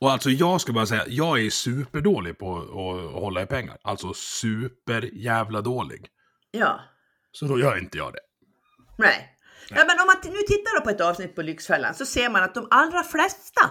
Och 0.00 0.10
alltså 0.10 0.30
jag 0.30 0.60
ska 0.60 0.72
bara 0.72 0.86
säga, 0.86 1.04
jag 1.06 1.40
är 1.40 1.50
superdålig 1.50 2.38
på 2.38 2.56
att 2.58 3.22
hålla 3.22 3.42
i 3.42 3.46
pengar. 3.46 3.78
Alltså 3.82 4.14
superjävla 4.14 5.60
dålig. 5.60 6.06
Ja. 6.50 6.80
Så 7.32 7.46
då 7.46 7.58
gör 7.58 7.78
inte 7.78 7.98
jag 7.98 8.12
det. 8.12 8.20
Nej. 8.98 9.30
Ja, 9.68 9.84
men 9.86 10.00
om 10.00 10.06
man 10.06 10.16
nu 10.32 10.38
tittar 10.48 10.80
på 10.80 10.90
ett 10.90 11.00
avsnitt 11.00 11.34
på 11.34 11.42
Lyxfällan 11.42 11.94
så 11.94 12.06
ser 12.06 12.30
man 12.30 12.42
att 12.42 12.54
de 12.54 12.68
allra 12.70 13.02
flesta 13.02 13.70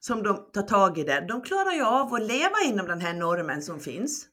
som 0.00 0.22
de 0.22 0.50
tar 0.52 0.62
tag 0.62 0.98
i 0.98 1.04
det, 1.04 1.26
de 1.28 1.42
klarar 1.42 1.72
ju 1.72 1.84
av 1.84 2.14
att 2.14 2.22
leva 2.22 2.56
inom 2.64 2.86
den 2.86 3.00
här 3.00 3.14
normen 3.14 3.62
som 3.62 3.80
finns. 3.80 4.26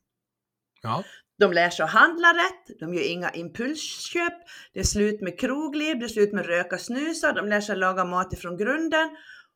Ja. 0.81 1.03
De 1.39 1.53
lär 1.53 1.69
sig 1.69 1.83
att 1.83 1.91
handla 1.91 2.33
rätt, 2.33 2.79
de 2.79 2.93
gör 2.93 3.11
inga 3.11 3.29
impulsköp, 3.29 4.33
det 4.73 4.79
är 4.79 4.83
slut 4.83 5.21
med 5.21 5.39
krogliv, 5.39 5.99
det 5.99 6.05
är 6.05 6.09
slut 6.09 6.33
med 6.33 6.45
röka 6.45 6.77
snusa, 6.77 7.31
de 7.31 7.47
lär 7.47 7.61
sig 7.61 7.75
laga 7.75 8.05
mat 8.05 8.33
ifrån 8.33 8.57
grunden 8.57 9.09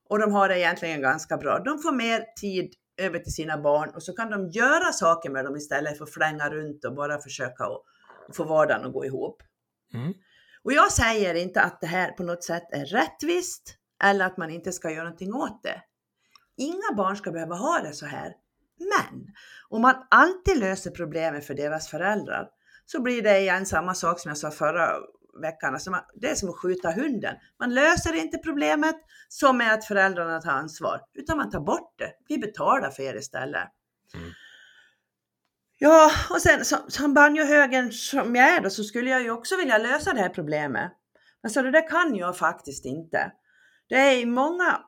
och 0.10 0.20
de 0.20 0.32
har 0.32 0.50
det 0.50 0.60
egentligen 0.60 1.02
ganska 1.02 1.38
bra. 1.38 1.60
De 1.60 1.80
får 1.80 1.92
mer 1.92 2.26
tid 2.42 2.74
över 2.98 3.20
till 3.20 3.34
sina 3.34 3.58
barn 3.58 3.90
och 3.96 4.04
så 4.04 4.14
kan 4.14 4.30
de 4.30 4.50
göra 4.50 4.92
saker 4.94 5.30
med 5.30 5.46
dem 5.46 5.56
istället 5.56 5.98
för 5.98 6.04
att 6.04 6.14
flänga 6.14 6.50
runt 6.50 6.86
och 6.86 6.96
bara 6.96 7.22
försöka 7.22 7.64
att 7.64 8.36
få 8.36 8.44
vardagen 8.44 8.86
att 8.86 8.94
gå 8.94 9.06
ihop. 9.06 9.44
Mm. 9.94 10.14
Och 10.64 10.74
jag 10.74 10.92
säger 10.92 11.34
inte 11.34 11.62
att 11.62 11.82
det 11.82 11.88
här 11.88 12.12
på 12.12 12.24
något 12.24 12.44
sätt 12.44 12.64
är 12.72 12.86
rättvist 12.86 13.78
eller 14.04 14.26
att 14.26 14.38
man 14.38 14.50
inte 14.50 14.72
ska 14.72 14.92
göra 14.92 15.04
någonting 15.04 15.34
åt 15.34 15.64
det. 15.64 15.82
Inga 16.58 16.94
barn 16.98 17.18
ska 17.18 17.32
behöva 17.32 17.56
ha 17.56 17.80
det 17.80 17.94
så 17.94 18.06
här. 18.06 18.34
Men 18.80 19.28
om 19.70 19.82
man 19.82 19.96
alltid 20.10 20.58
löser 20.58 20.92
problemet 20.92 21.48
för 21.48 21.54
deras 21.54 21.88
föräldrar 21.88 22.48
så 22.86 23.02
blir 23.02 23.22
det 23.22 23.40
igen 23.40 23.66
samma 23.66 23.94
sak 23.94 24.20
som 24.20 24.30
jag 24.30 24.38
sa 24.38 24.52
förra 24.52 24.90
veckan. 25.42 25.74
Alltså 25.74 25.92
man, 25.92 26.02
det 26.16 26.30
är 26.30 26.36
som 26.36 26.50
att 26.50 26.56
skjuta 26.56 26.92
hunden. 26.92 27.36
Man 27.60 27.74
löser 27.74 28.16
inte 28.16 28.38
problemet 28.38 28.96
som 29.28 29.62
är 29.62 29.74
att 29.74 29.86
föräldrarna 29.86 30.42
tar 30.42 30.52
ansvar, 30.52 31.02
utan 31.14 31.38
man 31.38 31.52
tar 31.52 31.60
bort 31.60 31.94
det. 31.98 32.12
Vi 32.28 32.38
betalar 32.38 32.90
för 32.90 33.04
er 33.04 33.16
istället. 33.16 33.68
Mm. 34.14 34.30
Ja, 35.80 36.12
och 36.30 36.42
sen 36.42 36.66
som, 36.66 36.80
som 36.88 37.14
banjohögen 37.14 37.92
som 37.92 38.36
jag 38.36 38.50
är 38.50 38.62
då 38.62 38.70
så 38.70 38.84
skulle 38.84 39.10
jag 39.10 39.22
ju 39.22 39.32
också 39.32 39.58
vilja 39.58 39.78
lösa 39.78 40.14
det 40.14 40.20
här 40.20 40.30
problemet. 40.30 40.92
Men 41.42 41.52
så 41.52 41.62
det 41.62 41.72
där 41.72 41.90
kan 41.90 42.16
jag 42.16 42.38
faktiskt 42.38 42.86
inte. 42.86 43.32
Det 43.90 43.96
är 43.96 44.16
i 44.16 44.26
många 44.26 44.80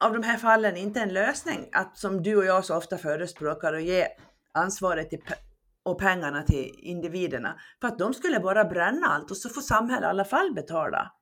av 0.00 0.12
de 0.12 0.22
här 0.22 0.38
fallen 0.38 0.76
inte 0.76 1.00
en 1.00 1.12
lösning 1.12 1.68
att 1.72 1.98
som 1.98 2.22
du 2.22 2.36
och 2.36 2.44
jag 2.44 2.64
så 2.64 2.76
ofta 2.76 2.98
förespråkar 2.98 3.72
och 3.72 3.80
ge 3.80 4.08
ansvaret 4.54 5.10
till, 5.10 5.18
pe- 5.18 5.42
och 5.82 5.98
pengarna 5.98 6.42
till 6.42 6.74
individerna. 6.78 7.60
För 7.80 7.88
att 7.88 7.98
de 7.98 8.14
skulle 8.14 8.40
bara 8.40 8.64
bränna 8.64 9.06
allt 9.06 9.30
och 9.30 9.36
så 9.36 9.48
får 9.48 9.60
samhället 9.60 10.02
i 10.02 10.10
alla 10.10 10.24
fall 10.24 10.54
betala. 10.54 11.12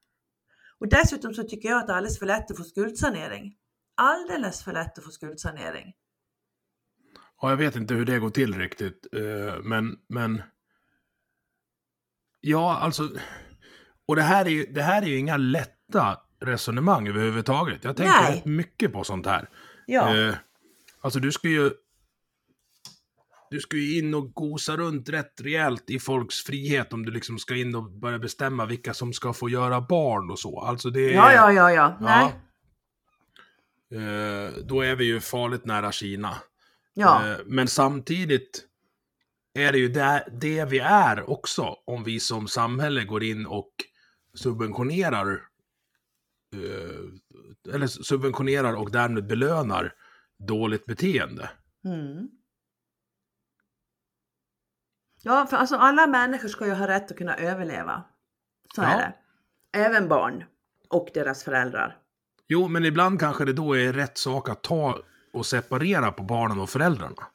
Och 0.78 0.88
dessutom 0.88 1.34
så 1.34 1.42
tycker 1.42 1.68
jag 1.68 1.78
att 1.78 1.86
det 1.86 1.92
är 1.92 1.96
alldeles 1.96 2.18
för 2.18 2.26
lätt 2.26 2.50
att 2.50 2.56
få 2.56 2.64
skuldsanering. 2.64 3.56
Alldeles 3.96 4.64
för 4.64 4.72
lätt 4.72 4.98
att 4.98 5.04
få 5.04 5.10
skuldsanering. 5.10 5.94
Ja, 7.40 7.50
jag 7.50 7.56
vet 7.56 7.76
inte 7.76 7.94
hur 7.94 8.04
det 8.04 8.18
går 8.18 8.30
till 8.30 8.58
riktigt, 8.58 9.06
eh, 9.12 9.62
men, 9.62 9.96
men... 10.08 10.42
Ja, 12.40 12.78
alltså... 12.78 13.08
Och 14.08 14.16
det 14.16 14.22
här 14.22 14.44
är 14.44 14.50
ju, 14.50 14.66
det 14.66 14.82
här 14.82 15.02
är 15.02 15.06
ju 15.06 15.18
inga 15.18 15.36
lätta 15.36 16.20
resonemang 16.40 17.08
överhuvudtaget. 17.08 17.84
Jag 17.84 17.96
tänker 17.96 18.22
Nej. 18.22 18.36
rätt 18.36 18.44
mycket 18.44 18.92
på 18.92 19.04
sånt 19.04 19.26
här. 19.26 19.48
Ja, 19.86 20.16
Eh, 20.16 20.34
alltså 21.00 21.20
du 21.20 21.32
ska 21.32 21.48
ju... 21.48 21.70
Du 23.50 23.60
ska 23.60 23.76
ju 23.76 23.98
in 23.98 24.14
och 24.14 24.34
gosa 24.34 24.76
runt 24.76 25.08
rätt 25.08 25.40
rejält 25.40 25.90
i 25.90 25.98
folks 25.98 26.42
frihet 26.42 26.92
om 26.92 27.06
du 27.06 27.12
liksom 27.12 27.38
ska 27.38 27.56
in 27.56 27.74
och 27.74 27.90
börja 27.90 28.18
bestämma 28.18 28.66
vilka 28.66 28.94
som 28.94 29.12
ska 29.12 29.32
få 29.32 29.48
göra 29.48 29.80
barn 29.80 30.30
och 30.30 30.38
så. 30.38 30.60
Alltså 30.60 30.90
det 30.90 31.00
är... 31.00 31.14
ja, 31.14 31.32
ja, 31.32 31.52
ja, 31.52 31.72
ja. 31.72 31.96
Nej. 32.00 32.34
Eh, 33.92 34.50
då 34.64 34.80
är 34.82 34.96
vi 34.96 35.04
ju 35.04 35.20
farligt 35.20 35.64
nära 35.64 35.92
Kina. 35.92 36.36
Ja. 36.94 37.28
Eh, 37.30 37.36
Men 37.46 37.68
samtidigt 37.68 38.64
är 39.54 39.72
det 39.72 39.78
ju 39.78 39.88
det, 39.88 40.28
det 40.40 40.64
vi 40.64 40.78
är 40.78 41.30
också 41.30 41.76
om 41.86 42.04
vi 42.04 42.20
som 42.20 42.48
samhälle 42.48 43.04
går 43.04 43.22
in 43.22 43.46
och 43.46 43.70
subventionerar 44.34 45.40
eller 47.74 47.86
subventionerar 47.86 48.74
och 48.74 48.90
därmed 48.90 49.26
belönar 49.26 49.92
dåligt 50.38 50.86
beteende. 50.86 51.50
Mm. 51.84 52.28
Ja, 55.22 55.46
för 55.46 55.56
alltså 55.56 55.76
alla 55.76 56.06
människor 56.06 56.48
ska 56.48 56.66
ju 56.66 56.72
ha 56.72 56.88
rätt 56.88 57.10
att 57.10 57.16
kunna 57.16 57.36
överleva. 57.36 58.04
Så 58.74 58.82
Ja. 58.82 58.86
är 58.88 58.98
det. 58.98 59.14
Även 59.78 60.08
barn 60.08 60.44
och 60.88 61.08
deras 61.14 61.44
föräldrar. 61.44 61.98
Jo, 62.48 62.68
men 62.68 62.84
ibland 62.84 63.20
kanske 63.20 63.44
det 63.44 63.52
då 63.52 63.76
är 63.76 63.92
rätt 63.92 64.18
sak 64.18 64.48
att 64.48 64.62
ta 64.62 64.98
och 65.32 65.46
separera 65.46 66.12
på 66.12 66.22
barnen 66.22 66.60
och 66.60 66.70
föräldrarna. 66.70 67.26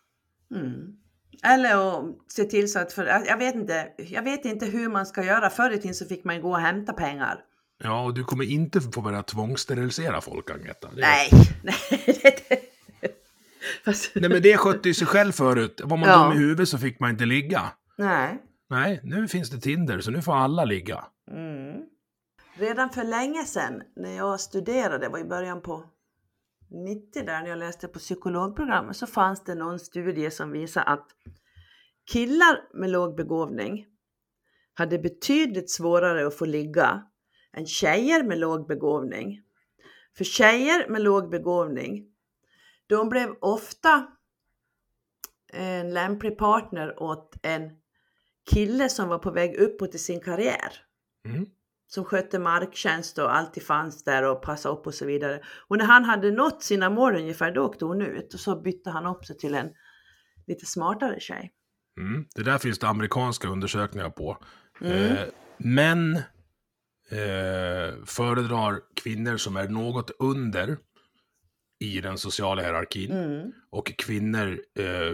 Mm. 0.56 0.98
Eller 1.44 2.00
att 2.00 2.06
se 2.32 2.44
till 2.44 2.72
så 2.72 2.80
att, 2.80 2.94
för, 2.94 3.06
jag 3.06 3.38
vet 3.38 3.56
inte, 3.56 3.94
jag 3.98 4.24
vet 4.24 4.46
inte 4.46 4.66
hur 4.66 4.90
man 4.90 5.06
ska 5.06 5.24
göra. 5.24 5.50
Förr 5.50 5.72
i 5.72 5.78
tiden 5.78 5.96
så 5.96 6.06
fick 6.06 6.24
man 6.24 6.42
gå 6.42 6.50
och 6.52 6.60
hämta 6.60 6.94
pengar. 6.94 7.44
Ja, 7.84 8.04
och 8.04 8.14
du 8.14 8.24
kommer 8.24 8.44
inte 8.52 8.82
få 8.82 9.02
börja 9.02 9.24
tvångssterilisera 9.24 10.22
folk, 10.22 10.50
Agneta. 10.52 10.90
Det- 10.96 11.02
Nej, 11.02 11.30
nej. 11.64 11.76
Fast, 13.86 14.12
Nej, 14.16 14.30
men 14.30 14.42
det 14.42 14.58
skötte 14.58 14.88
ju 14.90 14.94
sig 14.94 15.08
själv 15.08 15.32
förut. 15.32 15.82
Var 15.84 15.98
man 15.98 16.10
Ja. 16.10 16.24
dum 16.24 16.34
i 16.38 16.40
huvudet 16.40 16.70
så 16.70 16.78
fick 16.78 17.00
man 17.00 17.10
inte 17.10 17.26
ligga. 17.26 17.72
nej. 17.98 18.42
Nej, 18.70 19.00
nu 19.04 19.28
finns 19.28 19.50
det 19.50 19.60
Tinder, 19.62 20.00
så 20.00 20.12
nu 20.12 20.22
får 20.22 20.36
alla 20.36 20.66
ligga. 20.66 21.06
Mm. 21.32 21.82
Redan 22.56 22.90
för 22.90 23.04
länge 23.04 23.44
sedan 23.46 23.82
när 23.96 24.18
jag 24.18 24.40
studerade, 24.40 24.98
det 24.98 25.10
var 25.10 25.20
i 25.20 25.24
början 25.24 25.62
på 25.62 25.84
90 26.86 27.26
där 27.26 27.42
när 27.42 27.50
jag 27.50 27.60
läste 27.60 27.88
på 27.88 28.00
psykologprogrammet, 28.00 28.98
så 28.98 29.08
fanns 29.08 29.44
det 29.44 29.56
någon 29.56 29.80
studie 29.80 30.32
som 30.32 30.52
visade 30.52 30.86
att 30.86 31.08
killar 32.12 32.60
med 32.74 32.90
låg 32.90 33.16
begåvning 33.16 33.86
hade 34.74 35.00
betydligt 35.00 35.72
svårare 35.72 36.28
att 36.28 36.38
få 36.38 36.46
ligga 36.46 37.04
än 37.58 37.66
tjejer 37.66 38.24
med 38.24 38.38
låg 38.38 38.68
begåvning. 38.68 39.42
För 40.18 40.24
tjejer 40.24 40.90
med 40.90 41.02
låg 41.02 41.30
begåvning, 41.30 42.08
de 42.88 43.10
blev 43.10 43.36
ofta 43.42 44.08
en 45.54 45.94
lämplig 45.94 46.38
partner 46.38 47.04
åt 47.04 47.36
en 47.44 47.72
kille 48.52 48.90
som 48.90 49.10
var 49.10 49.18
på 49.18 49.32
väg 49.32 49.56
uppåt 49.56 49.96
i 49.96 49.98
sin 49.98 50.22
karriär 50.22 50.72
Mm. 51.26 51.46
som 51.88 52.06
skötte 52.06 52.40
marktjänst 52.40 53.18
och 53.18 53.36
alltid 53.36 53.64
fanns 53.64 54.04
där 54.04 54.24
och 54.24 54.42
passade 54.42 54.76
upp 54.76 54.88
och 54.88 54.94
så 54.94 55.06
vidare. 55.06 55.42
Och 55.68 55.78
när 55.78 55.86
han 55.86 56.04
hade 56.04 56.32
nått 56.32 56.64
sina 56.64 56.90
mål 56.90 57.16
ungefär, 57.16 57.52
då 57.52 57.66
åkte 57.66 57.86
hon 57.86 58.02
ut 58.02 58.34
och 58.34 58.40
så 58.40 58.62
bytte 58.62 58.90
han 58.90 59.06
upp 59.06 59.26
sig 59.26 59.38
till 59.38 59.56
en 59.56 59.70
lite 60.48 60.66
smartare 60.66 61.20
tjej. 61.20 61.52
Mm. 61.98 62.26
Det 62.36 62.44
där 62.44 62.58
finns 62.58 62.80
det 62.80 62.88
amerikanska 62.88 63.48
undersökningar 63.48 64.10
på. 64.10 64.38
Mm. 64.82 65.18
Eh, 65.18 65.28
män 65.58 66.22
eh, 67.12 68.06
föredrar 68.06 68.80
kvinnor 68.96 69.38
som 69.38 69.56
är 69.56 69.68
något 69.68 70.12
under 70.20 70.78
i 71.80 72.02
den 72.02 72.18
sociala 72.18 72.62
hierarkin. 72.62 73.12
Mm. 73.12 73.52
Och 73.70 73.92
kvinnor 73.98 74.60
eh, 74.80 75.12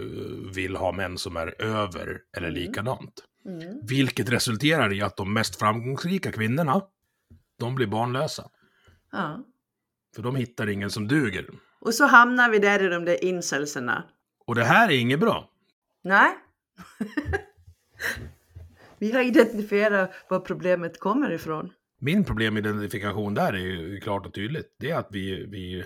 vill 0.54 0.76
ha 0.76 0.92
män 0.92 1.18
som 1.18 1.36
är 1.36 1.62
över 1.62 2.20
eller 2.36 2.48
Mm. 2.48 2.60
likadant. 2.60 3.24
Mm. 3.44 3.86
Vilket 3.86 4.32
resulterar 4.32 4.92
i 4.92 5.02
att 5.02 5.16
de 5.16 5.32
mest 5.34 5.56
framgångsrika 5.58 6.32
kvinnorna, 6.32 6.82
de 7.58 7.74
blir 7.74 7.86
barnlösa. 7.86 8.50
Ja. 9.12 9.44
För 10.14 10.22
de 10.22 10.36
hittar 10.36 10.68
ingen 10.68 10.90
som 10.90 11.08
duger. 11.08 11.46
Och 11.80 11.94
så 11.94 12.06
hamnar 12.06 12.50
vi 12.50 12.58
där 12.58 12.84
i 12.84 12.88
de 12.88 13.04
där 13.04 13.24
incelserna. 13.24 14.04
Och 14.46 14.54
det 14.54 14.64
här 14.64 14.88
är 14.88 14.96
inget 14.96 15.20
bra. 15.20 15.50
Nej. 16.02 16.36
vi 18.98 19.12
har 19.12 19.22
identifierat 19.22 20.10
var 20.28 20.40
problemet 20.40 21.00
kommer 21.00 21.30
ifrån. 21.30 21.72
Min 22.00 22.24
problemidentifikation 22.24 23.34
där 23.34 23.52
är 23.52 23.58
ju 23.58 24.00
klart 24.00 24.26
och 24.26 24.34
tydligt. 24.34 24.76
Det 24.78 24.90
är 24.90 24.96
att 24.98 25.08
vi, 25.10 25.46
vi 25.46 25.84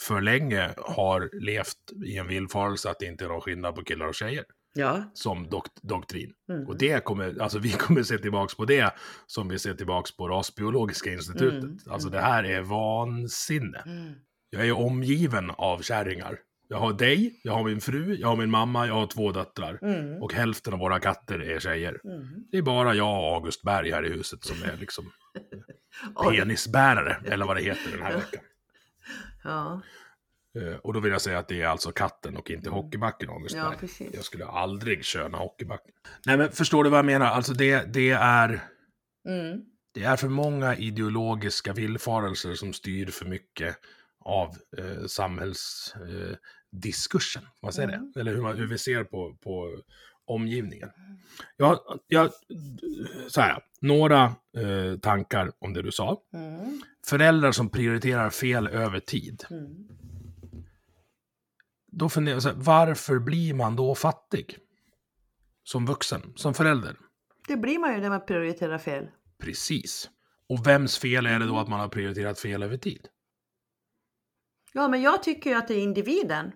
för 0.00 0.20
länge 0.20 0.70
har 0.76 1.30
levt 1.32 1.76
i 2.04 2.16
en 2.16 2.28
villfarelse 2.28 2.90
att 2.90 2.98
det 2.98 3.06
inte 3.06 3.24
är 3.24 3.28
någon 3.28 3.40
skillnad 3.40 3.74
på 3.74 3.84
killar 3.84 4.06
och 4.06 4.14
tjejer. 4.14 4.44
Ja. 4.74 5.04
Som 5.14 5.46
dok- 5.46 5.78
doktrin. 5.82 6.32
Mm. 6.50 6.66
Och 6.68 6.78
det 6.78 7.04
kommer, 7.04 7.42
alltså 7.42 7.58
vi 7.58 7.70
kommer 7.70 8.02
se 8.02 8.18
tillbaks 8.18 8.54
på 8.54 8.64
det 8.64 8.94
som 9.26 9.48
vi 9.48 9.58
ser 9.58 9.74
tillbaks 9.74 10.16
på 10.16 10.28
Rasbiologiska 10.28 11.12
institutet. 11.12 11.62
Mm, 11.62 11.78
Alltså 11.90 12.08
mm. 12.08 12.20
det 12.20 12.26
här 12.26 12.44
är 12.44 12.60
vansinne. 12.62 13.82
Mm. 13.86 14.12
Jag 14.50 14.68
är 14.68 14.72
omgiven 14.72 15.50
av 15.50 15.78
kärringar. 15.82 16.38
Jag 16.72 16.78
har 16.78 16.92
dig, 16.92 17.40
jag 17.42 17.52
har 17.52 17.64
min 17.64 17.80
fru, 17.80 18.14
jag 18.14 18.28
har 18.28 18.36
min 18.36 18.50
mamma, 18.50 18.86
jag 18.86 18.94
har 18.94 19.06
två 19.06 19.32
döttrar. 19.32 19.78
Mm. 19.82 20.22
Och 20.22 20.32
hälften 20.32 20.72
av 20.72 20.78
våra 20.78 21.00
katter 21.00 21.38
är 21.38 21.60
tjejer. 21.60 22.00
Mm. 22.04 22.44
Det 22.50 22.58
är 22.58 22.62
bara 22.62 22.94
jag 22.94 23.18
och 23.18 23.34
August 23.34 23.62
Berg 23.62 23.90
här 23.90 24.06
i 24.06 24.08
huset 24.08 24.44
som 24.44 24.56
är 24.62 24.76
liksom 24.76 25.12
penisbärare, 26.30 27.16
eller 27.24 27.46
vad 27.46 27.56
det 27.56 27.62
heter 27.62 27.90
den 27.92 28.02
här 28.02 28.14
veckan. 28.14 28.40
Ja, 29.44 29.80
Eh, 30.56 30.76
Och 30.76 30.92
då 30.92 31.00
vill 31.00 31.12
jag 31.12 31.20
säga 31.20 31.38
att 31.38 31.48
det 31.48 31.62
är 31.62 31.66
alltså 31.66 31.92
katten 31.92 32.36
och 32.36 32.50
inte 32.50 32.70
hockeybacken 32.70 33.30
August 33.30 33.56
ja 33.56 33.68
Berg. 33.68 33.78
precis. 33.78 34.14
Jag 34.14 34.24
skulle 34.24 34.46
aldrig 34.46 35.04
köna 35.04 35.38
hockeybacken. 35.38 35.92
Nej 36.26 36.36
men 36.36 36.52
förstår 36.52 36.84
du 36.84 36.90
vad 36.90 36.98
jag 36.98 37.06
menar? 37.06 37.26
Alltså 37.26 37.52
det, 37.54 37.94
det 37.94 38.10
är... 38.10 38.48
Mm. 39.28 39.60
Det 39.94 40.02
är 40.04 40.16
för 40.16 40.28
många 40.28 40.76
ideologiska 40.76 41.72
villfarelser 41.72 42.54
som 42.54 42.72
styr 42.72 43.06
för 43.06 43.24
mycket 43.26 43.76
av 44.24 44.56
eh, 44.78 45.06
samhällsdiskursen. 45.06 47.42
Eh, 47.42 47.48
vad 47.60 47.74
säger 47.74 47.88
Mm. 47.88 48.12
det? 48.14 48.20
Eller 48.20 48.34
hur, 48.34 48.42
man, 48.42 48.56
hur 48.56 48.66
vi 48.66 48.78
ser 48.78 49.04
på, 49.04 49.34
på 49.34 49.82
omgivningen. 50.24 50.90
Jag, 51.56 51.78
jag, 52.06 52.30
så 53.28 53.40
här, 53.40 53.62
några 53.80 54.24
eh, 54.56 54.98
tankar 55.02 55.52
om 55.58 55.72
det 55.72 55.82
du 55.82 55.92
sa. 55.92 56.22
Mm. 56.34 56.82
Föräldrar 57.06 57.52
som 57.52 57.70
prioriterar 57.70 58.30
fel 58.30 58.66
över 58.66 59.00
tid. 59.00 59.44
Mm. 59.50 59.88
Då 61.86 62.08
funderar 62.08 62.36
jag 62.36 62.42
så 62.42 62.48
här, 62.48 62.56
varför 62.56 63.18
blir 63.18 63.54
man 63.54 63.76
då 63.76 63.94
fattig? 63.94 64.58
Som 65.64 65.86
vuxen, 65.86 66.32
som 66.36 66.54
förälder. 66.54 66.96
Det 67.48 67.56
blir 67.56 67.78
man 67.78 67.94
ju 67.94 68.00
när 68.00 68.10
man 68.10 68.26
prioriterar 68.26 68.78
fel. 68.78 69.06
Precis. 69.38 70.10
Och 70.48 70.66
vems 70.66 70.98
fel 70.98 71.26
är 71.26 71.38
det 71.38 71.46
då 71.46 71.58
att 71.58 71.68
man 71.68 71.80
har 71.80 71.88
prioriterat 71.88 72.38
fel 72.38 72.62
över 72.62 72.76
tid? 72.76 73.08
Ja, 74.72 74.88
men 74.88 75.02
jag 75.02 75.22
tycker 75.22 75.50
ju 75.50 75.56
att 75.56 75.68
det 75.68 75.74
är 75.74 75.78
individen, 75.82 76.52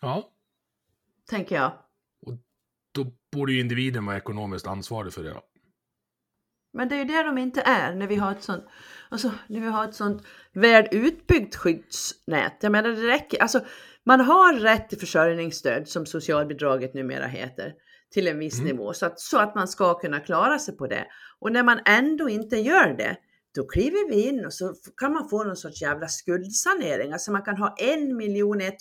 Ja, 0.00 0.30
tänker 1.30 1.54
jag. 1.56 1.72
då 2.94 3.06
borde 3.32 3.52
ju 3.52 3.60
individen 3.60 4.06
vara 4.06 4.16
ekonomiskt 4.16 4.66
ansvarig 4.66 5.12
för 5.12 5.22
det. 5.22 5.30
Då. 5.30 5.42
Men 6.72 6.88
det 6.88 6.94
är 6.94 6.98
ju 6.98 7.04
det 7.04 7.22
de 7.22 7.38
inte 7.38 7.60
är 7.62 7.94
när 7.94 8.06
vi 8.06 8.16
har 8.16 8.32
ett 8.32 8.42
sånt, 8.42 8.64
alltså, 9.08 9.32
när 9.46 9.60
vi 9.60 9.66
har 9.66 9.84
ett 9.84 9.94
sånt 9.94 10.26
väl 10.52 10.88
utbyggt 10.90 11.56
skyddsnät. 11.56 12.56
Jag 12.60 12.72
menar 12.72 12.88
det 12.90 13.06
räcker, 13.08 13.42
alltså 13.42 13.60
man 14.04 14.20
har 14.20 14.54
rätt 14.54 14.88
till 14.88 14.98
försörjningsstöd 14.98 15.88
som 15.88 16.06
socialbidraget 16.06 16.94
numera 16.94 17.26
heter 17.26 17.72
till 18.10 18.28
en 18.28 18.38
viss 18.38 18.60
Mm. 18.60 18.66
nivå 18.72 18.92
så 18.92 19.06
att, 19.06 19.20
så 19.20 19.38
att 19.38 19.54
man 19.54 19.68
ska 19.68 19.94
kunna 19.98 20.20
klara 20.20 20.58
sig 20.58 20.76
på 20.76 20.86
det. 20.86 21.06
Och 21.38 21.52
när 21.52 21.62
man 21.62 21.80
ändå 21.84 22.28
inte 22.28 22.56
gör 22.56 22.94
det, 22.94 23.16
då 23.54 23.66
kliver 23.66 24.08
vi 24.08 24.28
in 24.28 24.46
och 24.46 24.52
så 24.52 24.74
kan 24.96 25.12
man 25.12 25.28
få 25.28 25.44
någon 25.44 25.56
sorts 25.56 25.82
jävla 25.82 26.08
skuldsanering. 26.08 27.12
Alltså 27.12 27.32
man 27.32 27.42
kan 27.42 27.56
ha 27.56 27.74
1 27.78 27.98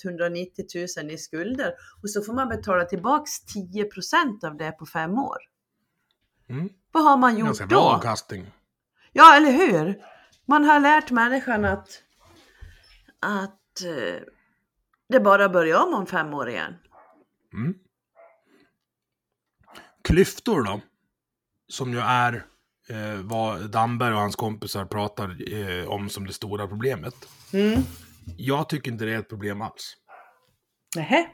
190 0.05 0.65
000 0.97 1.11
i 1.11 1.17
skulder 1.17 1.73
och 2.03 2.09
så 2.09 2.21
får 2.21 2.33
man 2.33 2.49
betala 2.49 2.85
tillbaks 2.85 3.31
10% 3.55 4.45
av 4.45 4.57
det 4.57 4.71
på 4.71 4.85
fem 4.85 5.17
år. 5.17 5.37
Mm. 6.49 6.69
Vad 6.91 7.03
har 7.03 7.17
man 7.17 7.37
gjort 7.37 7.45
Ganska 7.45 7.65
då? 7.65 7.69
bra 7.69 7.81
avkastning. 7.81 8.51
Ja, 9.11 9.35
eller 9.35 9.51
hur? 9.51 10.01
Man 10.45 10.63
har 10.65 10.79
lärt 10.79 11.11
människan 11.11 11.65
att, 11.65 12.03
att 13.19 13.81
eh, 13.85 14.21
det 15.09 15.19
bara 15.19 15.49
börjar 15.49 15.87
om 15.87 15.93
om 15.93 16.05
fem 16.05 16.33
år 16.33 16.49
igen. 16.49 16.73
Mm. 17.53 17.73
Klyftor 20.03 20.63
då? 20.63 20.81
Som 21.67 21.91
ju 21.91 21.99
är 21.99 22.45
eh, 22.89 23.21
vad 23.23 23.71
Damberg 23.71 24.13
och 24.13 24.19
hans 24.19 24.35
kompisar 24.35 24.85
pratar 24.85 25.53
eh, 25.53 25.89
om 25.89 26.09
som 26.09 26.27
det 26.27 26.33
stora 26.33 26.67
problemet. 26.67 27.15
Mm. 27.53 27.81
Jag 28.37 28.69
tycker 28.69 28.91
inte 28.91 29.05
det 29.05 29.13
är 29.13 29.19
ett 29.19 29.29
problem 29.29 29.61
alls. 29.61 29.93
Nähä. 30.95 31.27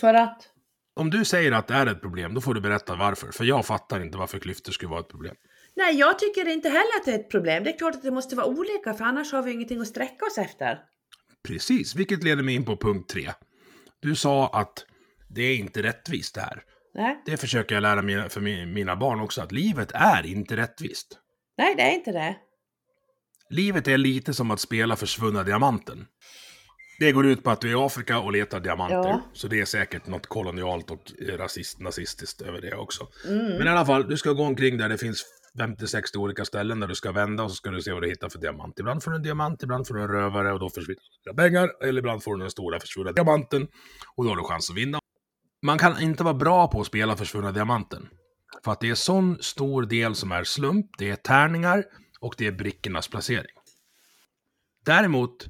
För 0.00 0.14
att? 0.14 0.48
Om 0.96 1.10
du 1.10 1.24
säger 1.24 1.52
att 1.52 1.66
det 1.66 1.74
är 1.74 1.86
ett 1.86 2.00
problem, 2.00 2.34
då 2.34 2.40
får 2.40 2.54
du 2.54 2.60
berätta 2.60 2.96
varför. 2.96 3.32
För 3.32 3.44
jag 3.44 3.66
fattar 3.66 4.00
inte 4.00 4.18
varför 4.18 4.38
klyftor 4.38 4.72
skulle 4.72 4.90
vara 4.90 5.00
ett 5.00 5.08
problem. 5.08 5.34
Nej, 5.76 5.98
jag 5.98 6.18
tycker 6.18 6.48
inte 6.48 6.68
heller 6.68 6.98
att 7.00 7.04
det 7.04 7.10
är 7.10 7.18
ett 7.18 7.30
problem. 7.30 7.64
Det 7.64 7.74
är 7.74 7.78
klart 7.78 7.94
att 7.94 8.02
det 8.02 8.10
måste 8.10 8.36
vara 8.36 8.46
olika, 8.46 8.94
för 8.94 9.04
annars 9.04 9.32
har 9.32 9.42
vi 9.42 9.52
ingenting 9.52 9.80
att 9.80 9.86
sträcka 9.86 10.24
oss 10.26 10.38
efter. 10.38 10.78
Precis, 11.48 11.94
vilket 11.94 12.24
leder 12.24 12.42
mig 12.42 12.54
in 12.54 12.64
på 12.64 12.76
punkt 12.76 13.10
tre. 13.10 13.32
Du 14.00 14.16
sa 14.16 14.48
att 14.48 14.84
det 15.28 15.42
är 15.42 15.56
inte 15.56 15.82
rättvist 15.82 16.34
det 16.34 16.40
här. 16.40 16.62
Nej, 16.94 17.22
Det 17.26 17.36
försöker 17.36 17.74
jag 17.74 17.82
lära 17.82 18.02
mina, 18.02 18.28
för 18.28 18.40
mi- 18.40 18.66
mina 18.66 18.96
barn 18.96 19.20
också, 19.20 19.42
att 19.42 19.52
livet 19.52 19.90
är 19.94 20.26
inte 20.26 20.56
rättvist. 20.56 21.18
Nej 21.58 21.74
det 21.76 21.82
är 21.82 21.90
inte 21.94 22.12
det. 22.12 22.36
Livet 23.50 23.88
är 23.88 23.98
lite 23.98 24.34
som 24.34 24.50
att 24.50 24.60
spela 24.60 24.96
försvunna 24.96 25.42
diamanten. 25.42 26.06
Det 27.00 27.12
går 27.12 27.26
ut 27.26 27.44
på 27.44 27.50
att 27.50 27.60
du 27.60 27.68
är 27.68 27.72
i 27.72 27.84
Afrika 27.86 28.18
och 28.18 28.32
letar 28.32 28.60
diamanter. 28.60 28.96
Ja. 29.08 29.22
Så 29.32 29.48
det 29.48 29.60
är 29.60 29.64
säkert 29.64 30.06
något 30.06 30.26
kolonialt 30.26 30.90
och 30.90 31.12
rasist, 31.38 31.80
nazistiskt 31.80 32.40
över 32.40 32.60
det 32.60 32.74
också. 32.76 33.06
Mm. 33.28 33.46
Men 33.58 33.66
i 33.66 33.70
alla 33.70 33.86
fall, 33.86 34.08
du 34.08 34.16
ska 34.16 34.32
gå 34.32 34.42
omkring 34.42 34.78
där 34.78 34.88
det 34.88 34.98
finns 34.98 35.24
50-60 35.58 36.16
olika 36.16 36.44
ställen 36.44 36.80
där 36.80 36.88
du 36.88 36.94
ska 36.94 37.12
vända 37.12 37.42
och 37.42 37.50
så 37.50 37.54
ska 37.56 37.70
du 37.70 37.82
se 37.82 37.92
vad 37.92 38.02
du 38.02 38.08
hittar 38.08 38.28
för 38.28 38.38
diamant. 38.38 38.78
Ibland 38.78 39.02
får 39.02 39.10
du 39.10 39.16
en 39.16 39.22
diamant, 39.22 39.62
ibland 39.62 39.86
får 39.86 39.94
du 39.94 40.02
en 40.02 40.08
rövare 40.08 40.52
och 40.52 40.60
då 40.60 40.70
försvinner 40.70 41.00
dina 41.24 41.36
pengar. 41.42 41.70
Eller 41.88 41.98
ibland 41.98 42.22
får 42.22 42.36
du 42.36 42.40
den 42.42 42.50
stora 42.50 42.80
försvunna 42.80 43.12
diamanten 43.12 43.62
och 44.16 44.24
då 44.24 44.30
har 44.30 44.36
du 44.36 44.42
chans 44.44 44.70
att 44.70 44.76
vinna. 44.76 44.98
Man 45.62 45.78
kan 45.78 46.00
inte 46.00 46.24
vara 46.24 46.34
bra 46.34 46.68
på 46.68 46.80
att 46.80 46.86
spela 46.86 47.16
försvunna 47.16 47.52
diamanten. 47.52 48.08
För 48.64 48.72
att 48.72 48.80
det 48.80 48.90
är 48.90 48.94
sån 48.94 49.38
stor 49.40 49.82
del 49.82 50.14
som 50.14 50.32
är 50.32 50.44
slump, 50.44 50.86
det 50.98 51.10
är 51.10 51.16
tärningar 51.16 51.84
och 52.20 52.34
det 52.38 52.46
är 52.46 52.52
brickornas 52.52 53.08
placering. 53.08 53.56
Däremot 54.84 55.46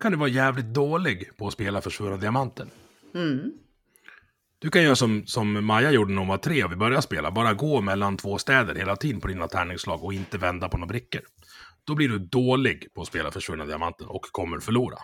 kan 0.00 0.12
du 0.12 0.18
vara 0.18 0.28
jävligt 0.28 0.74
dålig 0.74 1.36
på 1.36 1.46
att 1.46 1.52
spela 1.52 1.80
försvunna 1.80 2.16
diamanten. 2.16 2.70
Mm. 3.14 3.52
Du 4.58 4.70
kan 4.70 4.82
göra 4.82 4.96
som, 4.96 5.26
som 5.26 5.66
Maja 5.66 5.90
gjorde 5.90 6.12
när 6.12 6.18
hon 6.18 6.28
var 6.28 6.38
tre 6.38 6.64
och 6.64 6.72
vi 6.72 6.76
började 6.76 7.02
spela. 7.02 7.30
Bara 7.30 7.54
gå 7.54 7.80
mellan 7.80 8.16
två 8.16 8.38
städer 8.38 8.74
hela 8.74 8.96
tiden 8.96 9.20
på 9.20 9.28
dina 9.28 9.48
tärningsslag 9.48 10.04
och 10.04 10.12
inte 10.12 10.38
vända 10.38 10.68
på 10.68 10.76
några 10.76 10.88
brickor. 10.88 11.20
Då 11.84 11.94
blir 11.94 12.08
du 12.08 12.18
dålig 12.18 12.94
på 12.94 13.02
att 13.02 13.08
spela 13.08 13.30
försvunna 13.30 13.66
diamanten 13.66 14.06
och 14.06 14.22
kommer 14.22 14.60
förlora. 14.60 14.98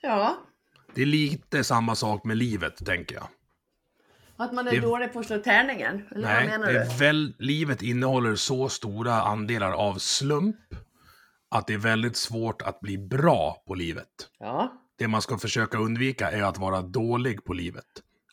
Ja, 0.00 0.36
Det 0.94 1.02
är 1.02 1.06
lite 1.06 1.64
samma 1.64 1.94
sak 1.94 2.24
med 2.24 2.36
livet, 2.36 2.86
tänker 2.86 3.14
jag. 3.14 3.28
Att 4.36 4.52
man 4.52 4.68
är 4.68 4.72
Det- 4.72 4.80
dålig 4.80 5.12
på 5.12 5.18
att 5.18 5.26
slå 5.26 5.38
tärningen. 5.38 6.02
Eller 6.10 6.28
Nej, 6.28 6.48
vad 6.48 6.60
menar 6.60 6.72
det 6.72 6.84
du? 6.90 6.96
väl, 6.98 7.34
livet 7.38 7.82
innehåller 7.82 8.34
så 8.34 8.68
stora 8.68 9.12
andelar 9.22 9.72
av 9.72 9.94
slump 9.94 10.56
att 11.50 11.66
det 11.66 11.74
är 11.74 11.78
väldigt 11.78 12.16
svårt 12.16 12.62
att 12.62 12.80
bli 12.80 12.98
bra 12.98 13.62
på 13.66 13.74
livet. 13.74 14.08
Ja. 14.38 14.72
Det 14.98 15.08
man 15.08 15.22
ska 15.22 15.38
försöka 15.38 15.78
undvika 15.78 16.30
är 16.30 16.42
att 16.42 16.58
vara 16.58 16.82
dålig 16.82 17.44
på 17.44 17.52
livet. 17.52 17.84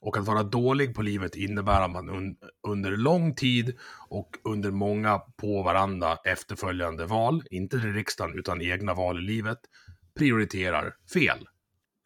Och 0.02 0.18
att 0.18 0.26
vara 0.28 0.44
dålig 0.44 0.96
på 0.96 1.02
livet 1.02 1.36
innebär 1.36 1.82
att 1.82 1.92
man 1.92 2.10
un 2.10 2.36
under 2.68 2.92
lång 2.92 3.36
tid 3.36 3.78
och 4.10 4.30
under 4.44 4.72
många 4.72 5.20
på 5.20 5.64
varandra 5.64 6.18
efterföljande 6.26 7.06
val, 7.06 7.44
inte 7.52 7.80
till 7.80 7.94
riksdagen 7.94 8.40
utan 8.40 8.62
egna 8.62 8.94
val 8.94 9.18
i 9.18 9.22
livet, 9.22 9.58
prioriterar 10.18 10.96
fel. 11.14 11.48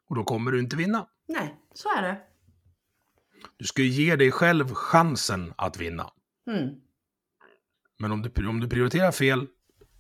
Och 0.10 0.16
då 0.16 0.24
kommer 0.24 0.52
du 0.52 0.60
inte 0.60 0.76
vinna. 0.76 1.08
Nej, 1.28 1.56
så 1.74 1.90
är 1.98 2.02
det. 2.02 2.18
Du 3.58 3.66
ska 3.66 3.82
ju 3.82 3.88
ge 3.88 4.16
dig 4.16 4.32
själv 4.32 4.74
chansen 4.74 5.54
att 5.58 5.78
vinna. 5.78 6.12
Mm. 6.48 6.70
Men 8.00 8.12
om 8.12 8.22
du, 8.22 8.48
om 8.48 8.60
du 8.60 8.70
prioriterar 8.70 9.12
fel, 9.12 9.48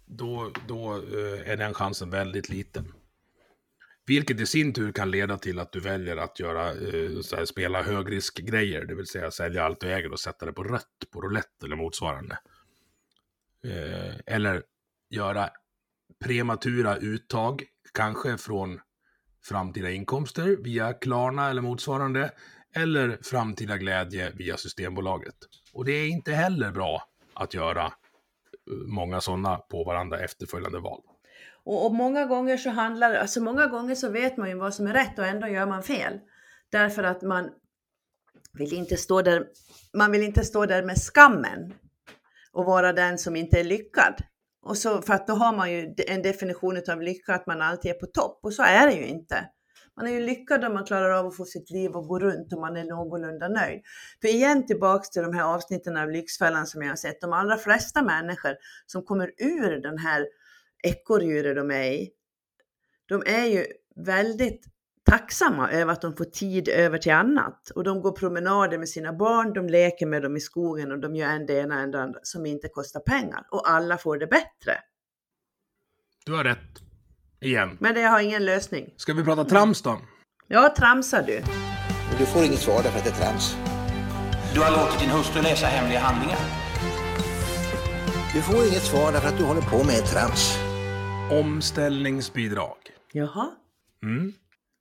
då, 0.05 0.51
då 0.67 0.93
eh, 0.95 1.51
är 1.51 1.57
den 1.57 1.73
chansen 1.73 2.09
väldigt 2.09 2.49
liten. 2.49 2.93
Vilket 4.05 4.39
i 4.39 4.45
sin 4.45 4.73
tur 4.73 4.91
kan 4.91 5.11
leda 5.11 5.37
till 5.37 5.59
att 5.59 5.71
du 5.71 5.79
väljer 5.79 6.17
att 6.17 6.39
göra, 6.39 6.69
eh, 6.69 7.19
så 7.21 7.35
här, 7.35 7.45
spela 7.45 7.83
högriskgrejer, 7.83 8.85
det 8.85 8.95
vill 8.95 9.07
säga 9.07 9.31
sälja 9.31 9.63
allt 9.63 9.79
du 9.79 9.93
äger 9.93 10.11
och 10.11 10.19
sätta 10.19 10.45
det 10.45 10.53
på 10.53 10.63
rött 10.63 11.05
på 11.11 11.21
roulette 11.21 11.65
eller 11.65 11.75
motsvarande. 11.75 12.37
Eh, 13.63 14.15
eller 14.25 14.63
göra 15.09 15.49
prematura 16.23 16.97
uttag, 16.97 17.63
kanske 17.93 18.37
från 18.37 18.79
framtida 19.43 19.91
inkomster 19.91 20.57
via 20.63 20.93
Klarna 20.93 21.49
eller 21.49 21.61
motsvarande, 21.61 22.31
eller 22.75 23.17
framtida 23.23 23.77
glädje 23.77 24.31
via 24.35 24.57
Systembolaget. 24.57 25.35
Och 25.73 25.85
det 25.85 25.91
är 25.91 26.07
inte 26.07 26.31
heller 26.31 26.71
bra 26.71 27.03
att 27.33 27.53
göra 27.53 27.85
eh, 27.85 27.91
många 28.87 29.21
sådana 29.21 29.57
på 29.57 29.83
varandra 29.83 30.19
efterföljande 30.19 30.79
val. 30.79 31.01
Och, 31.63 31.85
och 31.85 31.95
många 31.95 32.25
gånger 32.25 32.57
så 32.57 32.69
handlar 32.69 33.13
alltså 33.13 33.41
många 33.41 33.67
gånger 33.67 33.95
så 33.95 34.09
vet 34.09 34.37
man 34.37 34.49
ju 34.49 34.55
vad 34.55 34.73
som 34.73 34.87
är 34.87 34.93
rätt 34.93 35.19
och 35.19 35.25
ändå 35.25 35.47
gör 35.47 35.65
man 35.65 35.83
fel. 35.83 36.19
Därför 36.71 37.03
att 37.03 37.21
man 37.21 37.49
vill 38.53 38.73
inte 38.73 38.97
stå 38.97 39.21
där, 39.21 39.45
man 39.97 40.11
vill 40.11 40.23
inte 40.23 40.43
stå 40.43 40.65
där 40.65 40.83
med 40.83 40.97
skammen 40.97 41.73
och 42.51 42.65
vara 42.65 42.93
den 42.93 43.17
som 43.17 43.35
inte 43.35 43.59
är 43.59 43.63
lyckad. 43.63 44.13
Och 44.65 44.77
så, 44.77 45.01
för 45.01 45.13
att 45.13 45.27
då 45.27 45.33
har 45.33 45.55
man 45.55 45.71
ju 45.71 45.95
en 46.07 46.21
definition 46.21 46.81
av 46.89 47.01
lycka 47.01 47.33
att 47.33 47.47
man 47.47 47.61
alltid 47.61 47.91
är 47.91 47.95
på 47.95 48.05
topp 48.05 48.39
och 48.43 48.53
så 48.53 48.63
är 48.63 48.87
det 48.87 48.93
ju 48.93 49.05
inte. 49.05 49.49
Man 49.95 50.07
är 50.07 50.11
ju 50.11 50.19
lyckad 50.19 50.65
om 50.65 50.73
man 50.73 50.85
klarar 50.85 51.09
av 51.09 51.27
att 51.27 51.37
få 51.37 51.45
sitt 51.45 51.69
liv 51.69 51.97
att 51.97 52.07
gå 52.07 52.19
runt 52.19 52.53
och 52.53 52.59
man 52.59 52.77
är 52.77 52.83
någorlunda 52.83 53.47
nöjd. 53.47 53.81
För 54.21 54.27
igen 54.27 54.65
tillbaks 54.65 55.09
till 55.09 55.21
de 55.21 55.33
här 55.33 55.43
avsnitten 55.43 55.97
av 55.97 56.11
Lyxfällan 56.11 56.67
som 56.67 56.81
jag 56.81 56.89
har 56.89 56.95
sett. 56.95 57.21
De 57.21 57.33
allra 57.33 57.57
flesta 57.57 58.01
människor 58.01 58.55
som 58.85 59.03
kommer 59.03 59.31
ur 59.37 59.81
den 59.81 59.97
här 59.97 60.27
ekorrhjulet 60.83 61.55
de 61.55 61.71
är 61.71 61.91
i, 61.91 62.09
de 63.05 63.23
är 63.25 63.45
ju 63.45 63.65
väldigt 63.95 64.65
tacksamma 65.03 65.71
över 65.71 65.93
att 65.93 66.01
de 66.01 66.15
får 66.15 66.25
tid 66.25 66.69
över 66.69 66.97
till 66.97 67.11
annat. 67.11 67.69
Och 67.69 67.83
de 67.83 68.01
går 68.01 68.11
promenader 68.11 68.77
med 68.77 68.89
sina 68.89 69.13
barn, 69.13 69.53
de 69.53 69.67
leker 69.67 70.05
med 70.05 70.21
dem 70.21 70.37
i 70.37 70.39
skogen 70.39 70.91
och 70.91 70.99
de 70.99 71.15
gör 71.15 71.29
en 71.29 71.45
det 71.45 71.53
ena 71.53 71.83
och 71.83 71.91
det 71.91 72.01
andra 72.01 72.19
som 72.23 72.45
inte 72.45 72.67
kostar 72.67 72.99
pengar. 72.99 73.47
Och 73.51 73.69
alla 73.69 73.97
får 73.97 74.17
det 74.17 74.27
bättre. 74.27 74.77
Du 76.25 76.33
har 76.33 76.43
rätt. 76.43 76.92
Igen. 77.43 77.77
Men 77.79 77.95
det 77.95 78.01
har 78.01 78.19
ingen 78.19 78.45
lösning. 78.45 78.89
Ska 78.97 79.13
vi 79.13 79.23
prata 79.23 79.45
trams 79.45 79.81
då? 79.81 80.01
Ja, 80.47 80.73
tramsar 80.77 81.23
du. 81.23 81.41
Du 82.17 82.25
får 82.25 82.43
inget 82.43 82.59
svar 82.59 82.83
därför 82.83 82.97
att 82.97 83.03
det 83.05 83.09
är 83.09 83.15
trams. 83.15 83.55
Du 84.53 84.59
har 84.61 84.71
låtit 84.71 84.99
din 84.99 85.09
hustru 85.09 85.41
läsa 85.41 85.65
hemliga 85.65 85.99
handlingar. 85.99 86.39
Du 88.33 88.41
får 88.41 88.55
inget 88.55 88.83
svar 88.83 89.11
därför 89.11 89.27
att 89.27 89.37
du 89.37 89.43
håller 89.43 89.61
på 89.61 89.83
med 89.83 90.05
trams. 90.05 90.57
Omställningsbidrag. 91.31 92.77
Jaha. 93.11 93.49
Mm. 94.03 94.33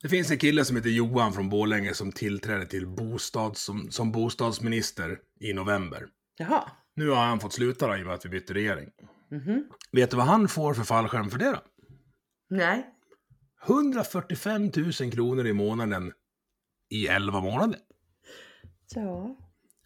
Det 0.03 0.09
finns 0.09 0.31
en 0.31 0.39
kille 0.39 0.65
som 0.65 0.77
heter 0.77 0.91
Johan 0.91 1.33
från 1.33 1.49
Borlänge 1.49 1.95
som 1.95 2.13
tillträdde 2.13 2.67
till 2.67 2.87
bostads, 2.87 3.63
som, 3.63 3.91
som 3.91 4.13
bostadsminister 4.13 5.19
i 5.41 5.53
november. 5.53 6.07
Jaha. 6.39 6.63
Nu 6.97 7.09
har 7.09 7.25
han 7.25 7.41
fått 7.41 7.53
sluta 7.53 7.87
då, 7.87 7.97
i 7.97 8.03
och 8.03 8.07
med 8.07 8.15
att 8.15 8.25
vi 8.25 8.29
bytte 8.29 8.55
regering. 8.55 8.89
Mhm. 9.31 9.65
Vet 9.93 10.11
du 10.11 10.17
vad 10.17 10.27
han 10.27 10.49
får 10.49 10.75
för 10.75 10.83
fallskärm 10.85 11.31
för 11.31 11.39
det 11.39 11.51
då? 11.51 11.59
Nej. 12.57 12.87
145 13.67 14.71
000 15.01 15.13
kronor 15.13 15.47
i 15.47 15.53
månaden 15.53 16.13
i 16.91 17.07
11 17.09 17.41
månader. 17.41 17.79
Ja. 18.95 19.37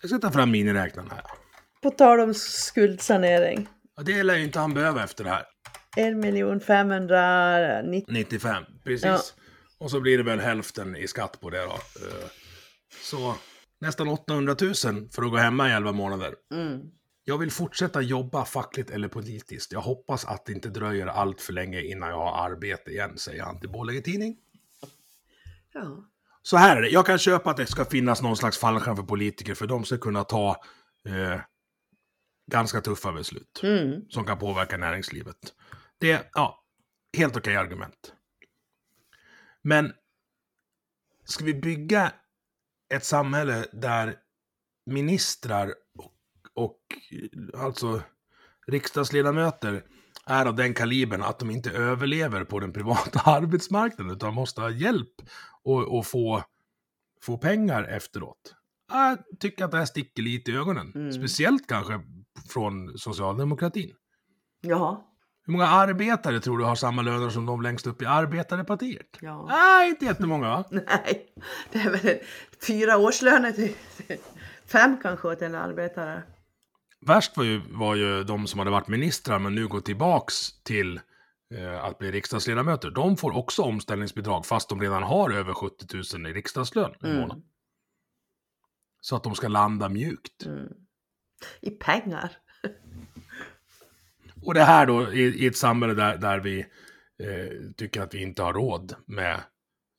Jag 0.02 0.10
ska 0.10 0.18
ta 0.18 0.30
fram 0.32 0.50
miniräknaren 0.50 1.10
här. 1.10 1.22
På 1.82 1.90
tal 1.90 2.20
om 2.20 2.34
skuldsanering. 2.34 3.68
Ja, 3.96 4.02
det 4.02 4.22
lär 4.22 4.36
ju 4.36 4.44
inte 4.44 4.58
han 4.58 4.74
behöva 4.74 5.04
efter 5.04 5.24
det 5.24 5.30
här. 5.30 5.44
1 6.56 6.64
590 6.64 8.04
95, 8.08 8.64
precis. 8.84 9.04
Ja. 9.04 9.20
Och 9.78 9.90
så 9.90 10.00
blir 10.00 10.18
det 10.18 10.24
väl 10.24 10.40
hälften 10.40 10.96
i 10.96 11.08
skatt 11.08 11.40
på 11.40 11.50
det 11.50 11.58
då. 11.64 11.72
Eh, 11.72 12.28
Så 13.02 13.34
nästan 13.80 14.08
800 14.08 14.56
000 14.60 14.74
för 15.12 15.22
att 15.22 15.30
gå 15.30 15.36
hemma 15.36 15.68
i 15.68 15.72
11 15.72 15.92
månader. 15.92 16.34
mm. 16.54 16.80
Jag 17.28 17.38
vill 17.38 17.50
fortsätta 17.50 18.00
jobba 18.00 18.44
fackligt 18.44 18.90
eller 18.90 19.08
politiskt. 19.08 19.72
Jag 19.72 19.80
hoppas 19.80 20.24
att 20.24 20.46
det 20.46 20.52
inte 20.52 20.68
dröjer 20.68 21.06
allt 21.06 21.40
för 21.40 21.52
länge 21.52 21.82
innan 21.82 22.08
jag 22.08 22.18
har 22.18 22.50
arbete 22.50 22.90
igen, 22.90 23.18
säger 23.18 23.42
han 23.42 23.60
till 23.60 23.68
Borlänge 23.68 24.00
Tidning. 24.00 24.36
Ja. 25.72 26.04
Så 26.42 26.56
här 26.56 26.76
är 26.76 26.82
det, 26.82 26.88
jag 26.88 27.06
kan 27.06 27.18
köpa 27.18 27.50
att 27.50 27.56
det 27.56 27.66
ska 27.66 27.84
finnas 27.84 28.22
någon 28.22 28.36
slags 28.36 28.58
fallskärm 28.58 28.96
för 28.96 29.02
politiker, 29.02 29.54
för 29.54 29.66
de 29.66 29.84
ska 29.84 29.98
kunna 29.98 30.24
ta 30.24 30.64
eh, 31.04 31.40
ganska 32.50 32.80
tuffa 32.80 33.12
beslut 33.12 33.60
Mm. 33.62 34.08
som 34.08 34.24
kan 34.24 34.38
påverka 34.38 34.76
näringslivet. 34.76 35.54
Det 35.98 36.10
är, 36.10 36.30
ja, 36.32 36.64
helt 37.16 37.36
okej 37.36 37.56
argument. 37.56 38.12
Men 39.62 39.92
ska 41.24 41.44
vi 41.44 41.54
bygga 41.54 42.12
ett 42.94 43.04
samhälle 43.04 43.66
där 43.72 44.16
ministrar 44.86 45.74
och, 45.98 46.12
och 46.56 46.78
alltså 47.54 48.00
riksdagsledamöter 48.66 49.82
är 50.26 50.46
av 50.46 50.56
den 50.56 50.74
kalibern 50.74 51.22
att 51.22 51.38
de 51.38 51.50
inte 51.50 51.70
överlever 51.70 52.44
på 52.44 52.60
den 52.60 52.72
privata 52.72 53.20
arbetsmarknaden 53.30 54.16
utan 54.16 54.34
måste 54.34 54.60
ha 54.60 54.70
hjälp 54.70 55.14
och, 55.64 55.98
och 55.98 56.06
få, 56.06 56.42
få 57.22 57.38
pengar 57.38 57.84
efteråt. 57.84 58.54
Jag 58.92 59.18
tycker 59.40 59.64
att 59.64 59.70
det 59.70 59.78
här 59.78 59.84
sticker 59.84 60.22
lite 60.22 60.50
i 60.50 60.56
ögonen. 60.56 60.92
Mm. 60.94 61.12
Speciellt 61.12 61.66
kanske 61.66 62.00
från 62.48 62.98
socialdemokratin. 62.98 63.94
Jaha. 64.60 65.00
Hur 65.46 65.52
många 65.52 65.66
arbetare 65.66 66.40
tror 66.40 66.58
du 66.58 66.64
har 66.64 66.74
samma 66.74 67.02
löner 67.02 67.30
som 67.30 67.46
de 67.46 67.62
längst 67.62 67.86
upp 67.86 68.02
i 68.02 68.06
arbetarepartiet? 68.06 69.18
Ja. 69.20 69.46
Nej, 69.48 69.90
inte 69.90 70.04
jättemånga 70.04 70.48
va? 70.48 70.64
Nej, 70.70 71.26
det 71.72 71.78
är 71.78 71.90
väl 71.90 72.18
fyra 72.66 72.98
årslöner 72.98 73.52
till 73.52 73.74
fem 74.66 74.96
kanske 75.02 75.28
åt 75.28 75.42
en 75.42 75.54
arbetare. 75.54 76.22
Värst 77.06 77.36
var 77.36 77.44
ju, 77.44 77.62
var 77.70 77.94
ju 77.94 78.24
de 78.24 78.46
som 78.46 78.58
hade 78.58 78.70
varit 78.70 78.88
ministrar 78.88 79.38
men 79.38 79.54
nu 79.54 79.68
går 79.68 79.80
tillbaks 79.80 80.62
till 80.62 81.00
eh, 81.54 81.84
att 81.84 81.98
bli 81.98 82.10
riksdagsledamöter. 82.10 82.90
De 82.90 83.16
får 83.16 83.36
också 83.36 83.62
omställningsbidrag 83.62 84.46
fast 84.46 84.68
de 84.68 84.80
redan 84.80 85.02
har 85.02 85.30
över 85.30 85.54
70 85.54 86.16
000 86.16 86.26
i 86.26 86.32
riksdagslön 86.32 86.94
i 87.02 87.06
Mm. 87.06 87.20
månaden. 87.20 87.42
Så 89.00 89.16
att 89.16 89.22
de 89.24 89.34
ska 89.34 89.48
landa 89.48 89.88
mjukt. 89.88 90.46
Mm. 90.46 90.68
I 91.60 91.70
pengar. 91.70 92.30
Och 94.42 94.54
det 94.54 94.64
här 94.64 94.86
då 94.86 95.12
i, 95.12 95.22
i 95.22 95.46
ett 95.46 95.56
samhälle 95.56 95.94
där, 95.94 96.16
där 96.16 96.38
vi 96.40 96.60
eh, 97.22 97.70
tycker 97.76 98.02
att 98.02 98.14
vi 98.14 98.22
inte 98.22 98.42
har 98.42 98.52
råd 98.52 98.94
med 99.06 99.40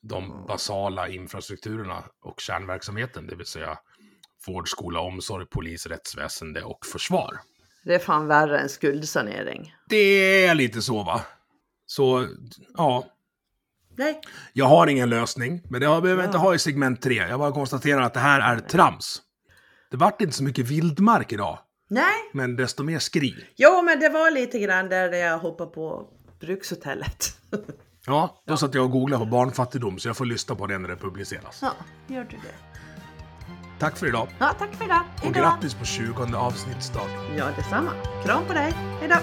de 0.02 0.46
basala 0.48 1.08
infrastrukturerna 1.08 2.04
och 2.22 2.40
kärnverksamheten, 2.40 3.28
det 3.28 3.36
vill 3.36 3.46
säga 3.46 3.80
vård, 4.48 4.70
skola, 4.70 5.00
omsorg, 5.00 5.46
polis, 5.46 5.86
rättsväsende 5.86 6.64
och 6.64 6.86
försvar. 6.86 7.40
Det 7.84 7.96
är 7.96 8.00
fan 8.00 8.28
värre 8.28 8.60
än 8.60 8.70
skuldsanering. 8.70 9.76
Det 9.90 10.46
är 10.46 10.56
lite 10.56 10.82
så 10.82 11.04
va? 11.04 11.22
Så, 11.86 12.28
ja. 12.78 13.06
Nej. 13.98 14.22
Jag 14.54 14.66
har 14.66 14.88
ingen 14.88 15.10
lösning, 15.10 15.62
men 15.70 15.82
det 15.82 15.88
behöver 15.88 16.10
jag 16.10 16.26
inte 16.26 16.38
Ja. 16.38 16.42
ha 16.42 16.56
i 16.56 16.60
segment 16.60 17.02
3. 17.02 17.14
Jag 17.16 17.40
bara 17.40 17.52
konstaterar 17.52 18.02
att 18.02 18.14
det 18.14 18.20
här 18.20 18.56
är 18.56 18.60
trams. 18.60 19.22
Det 19.92 19.98
vart 19.98 20.22
inte 20.22 20.36
så 20.36 20.44
mycket 20.44 20.66
vildmark 20.68 21.32
idag, 21.32 21.60
Nej. 21.90 22.14
men 22.34 22.56
desto 22.56 22.84
mer 22.84 23.00
skri. 23.00 23.36
Jo, 23.56 23.82
men 23.82 24.00
det 24.00 24.10
var 24.10 24.32
lite 24.32 24.60
grann 24.60 24.90
där 24.90 25.14
jag 25.14 25.38
hoppade 25.40 25.72
på 25.72 26.08
brukshotellet. 26.40 27.26
Ja, 28.06 28.42
då 28.48 28.58
satt 28.58 28.74
jag 28.74 28.84
och 28.86 28.92
googlade 28.92 29.26
på 29.26 29.32
barnfattigdom, 29.32 30.00
så 30.00 30.08
jag 30.10 30.18
får 30.18 30.26
lyssna 30.26 30.56
på 30.56 30.68
det 30.68 30.78
när 30.78 30.90
det 30.90 30.96
publiceras. 30.96 31.60
ja, 31.62 31.72
gör 32.08 32.24
du 32.24 32.38
det? 32.38 32.67
Tack 33.80 33.98
för 33.98 34.08
idag, 34.08 34.28
Ja, 34.40 34.54
tack 34.60 34.74
för 34.76 34.86
idag. 34.86 35.02
och 35.16 35.24
Hejdå. 35.24 35.40
grattis 35.40 35.74
på 35.74 35.86
20 35.86 36.36
avsnittsdagen. 36.38 37.10
Ja, 37.38 37.46
detsamma. 37.56 37.92
Kram 38.26 38.44
på 38.48 38.54
dig. 38.54 38.74
Hejdå. 39.00 39.16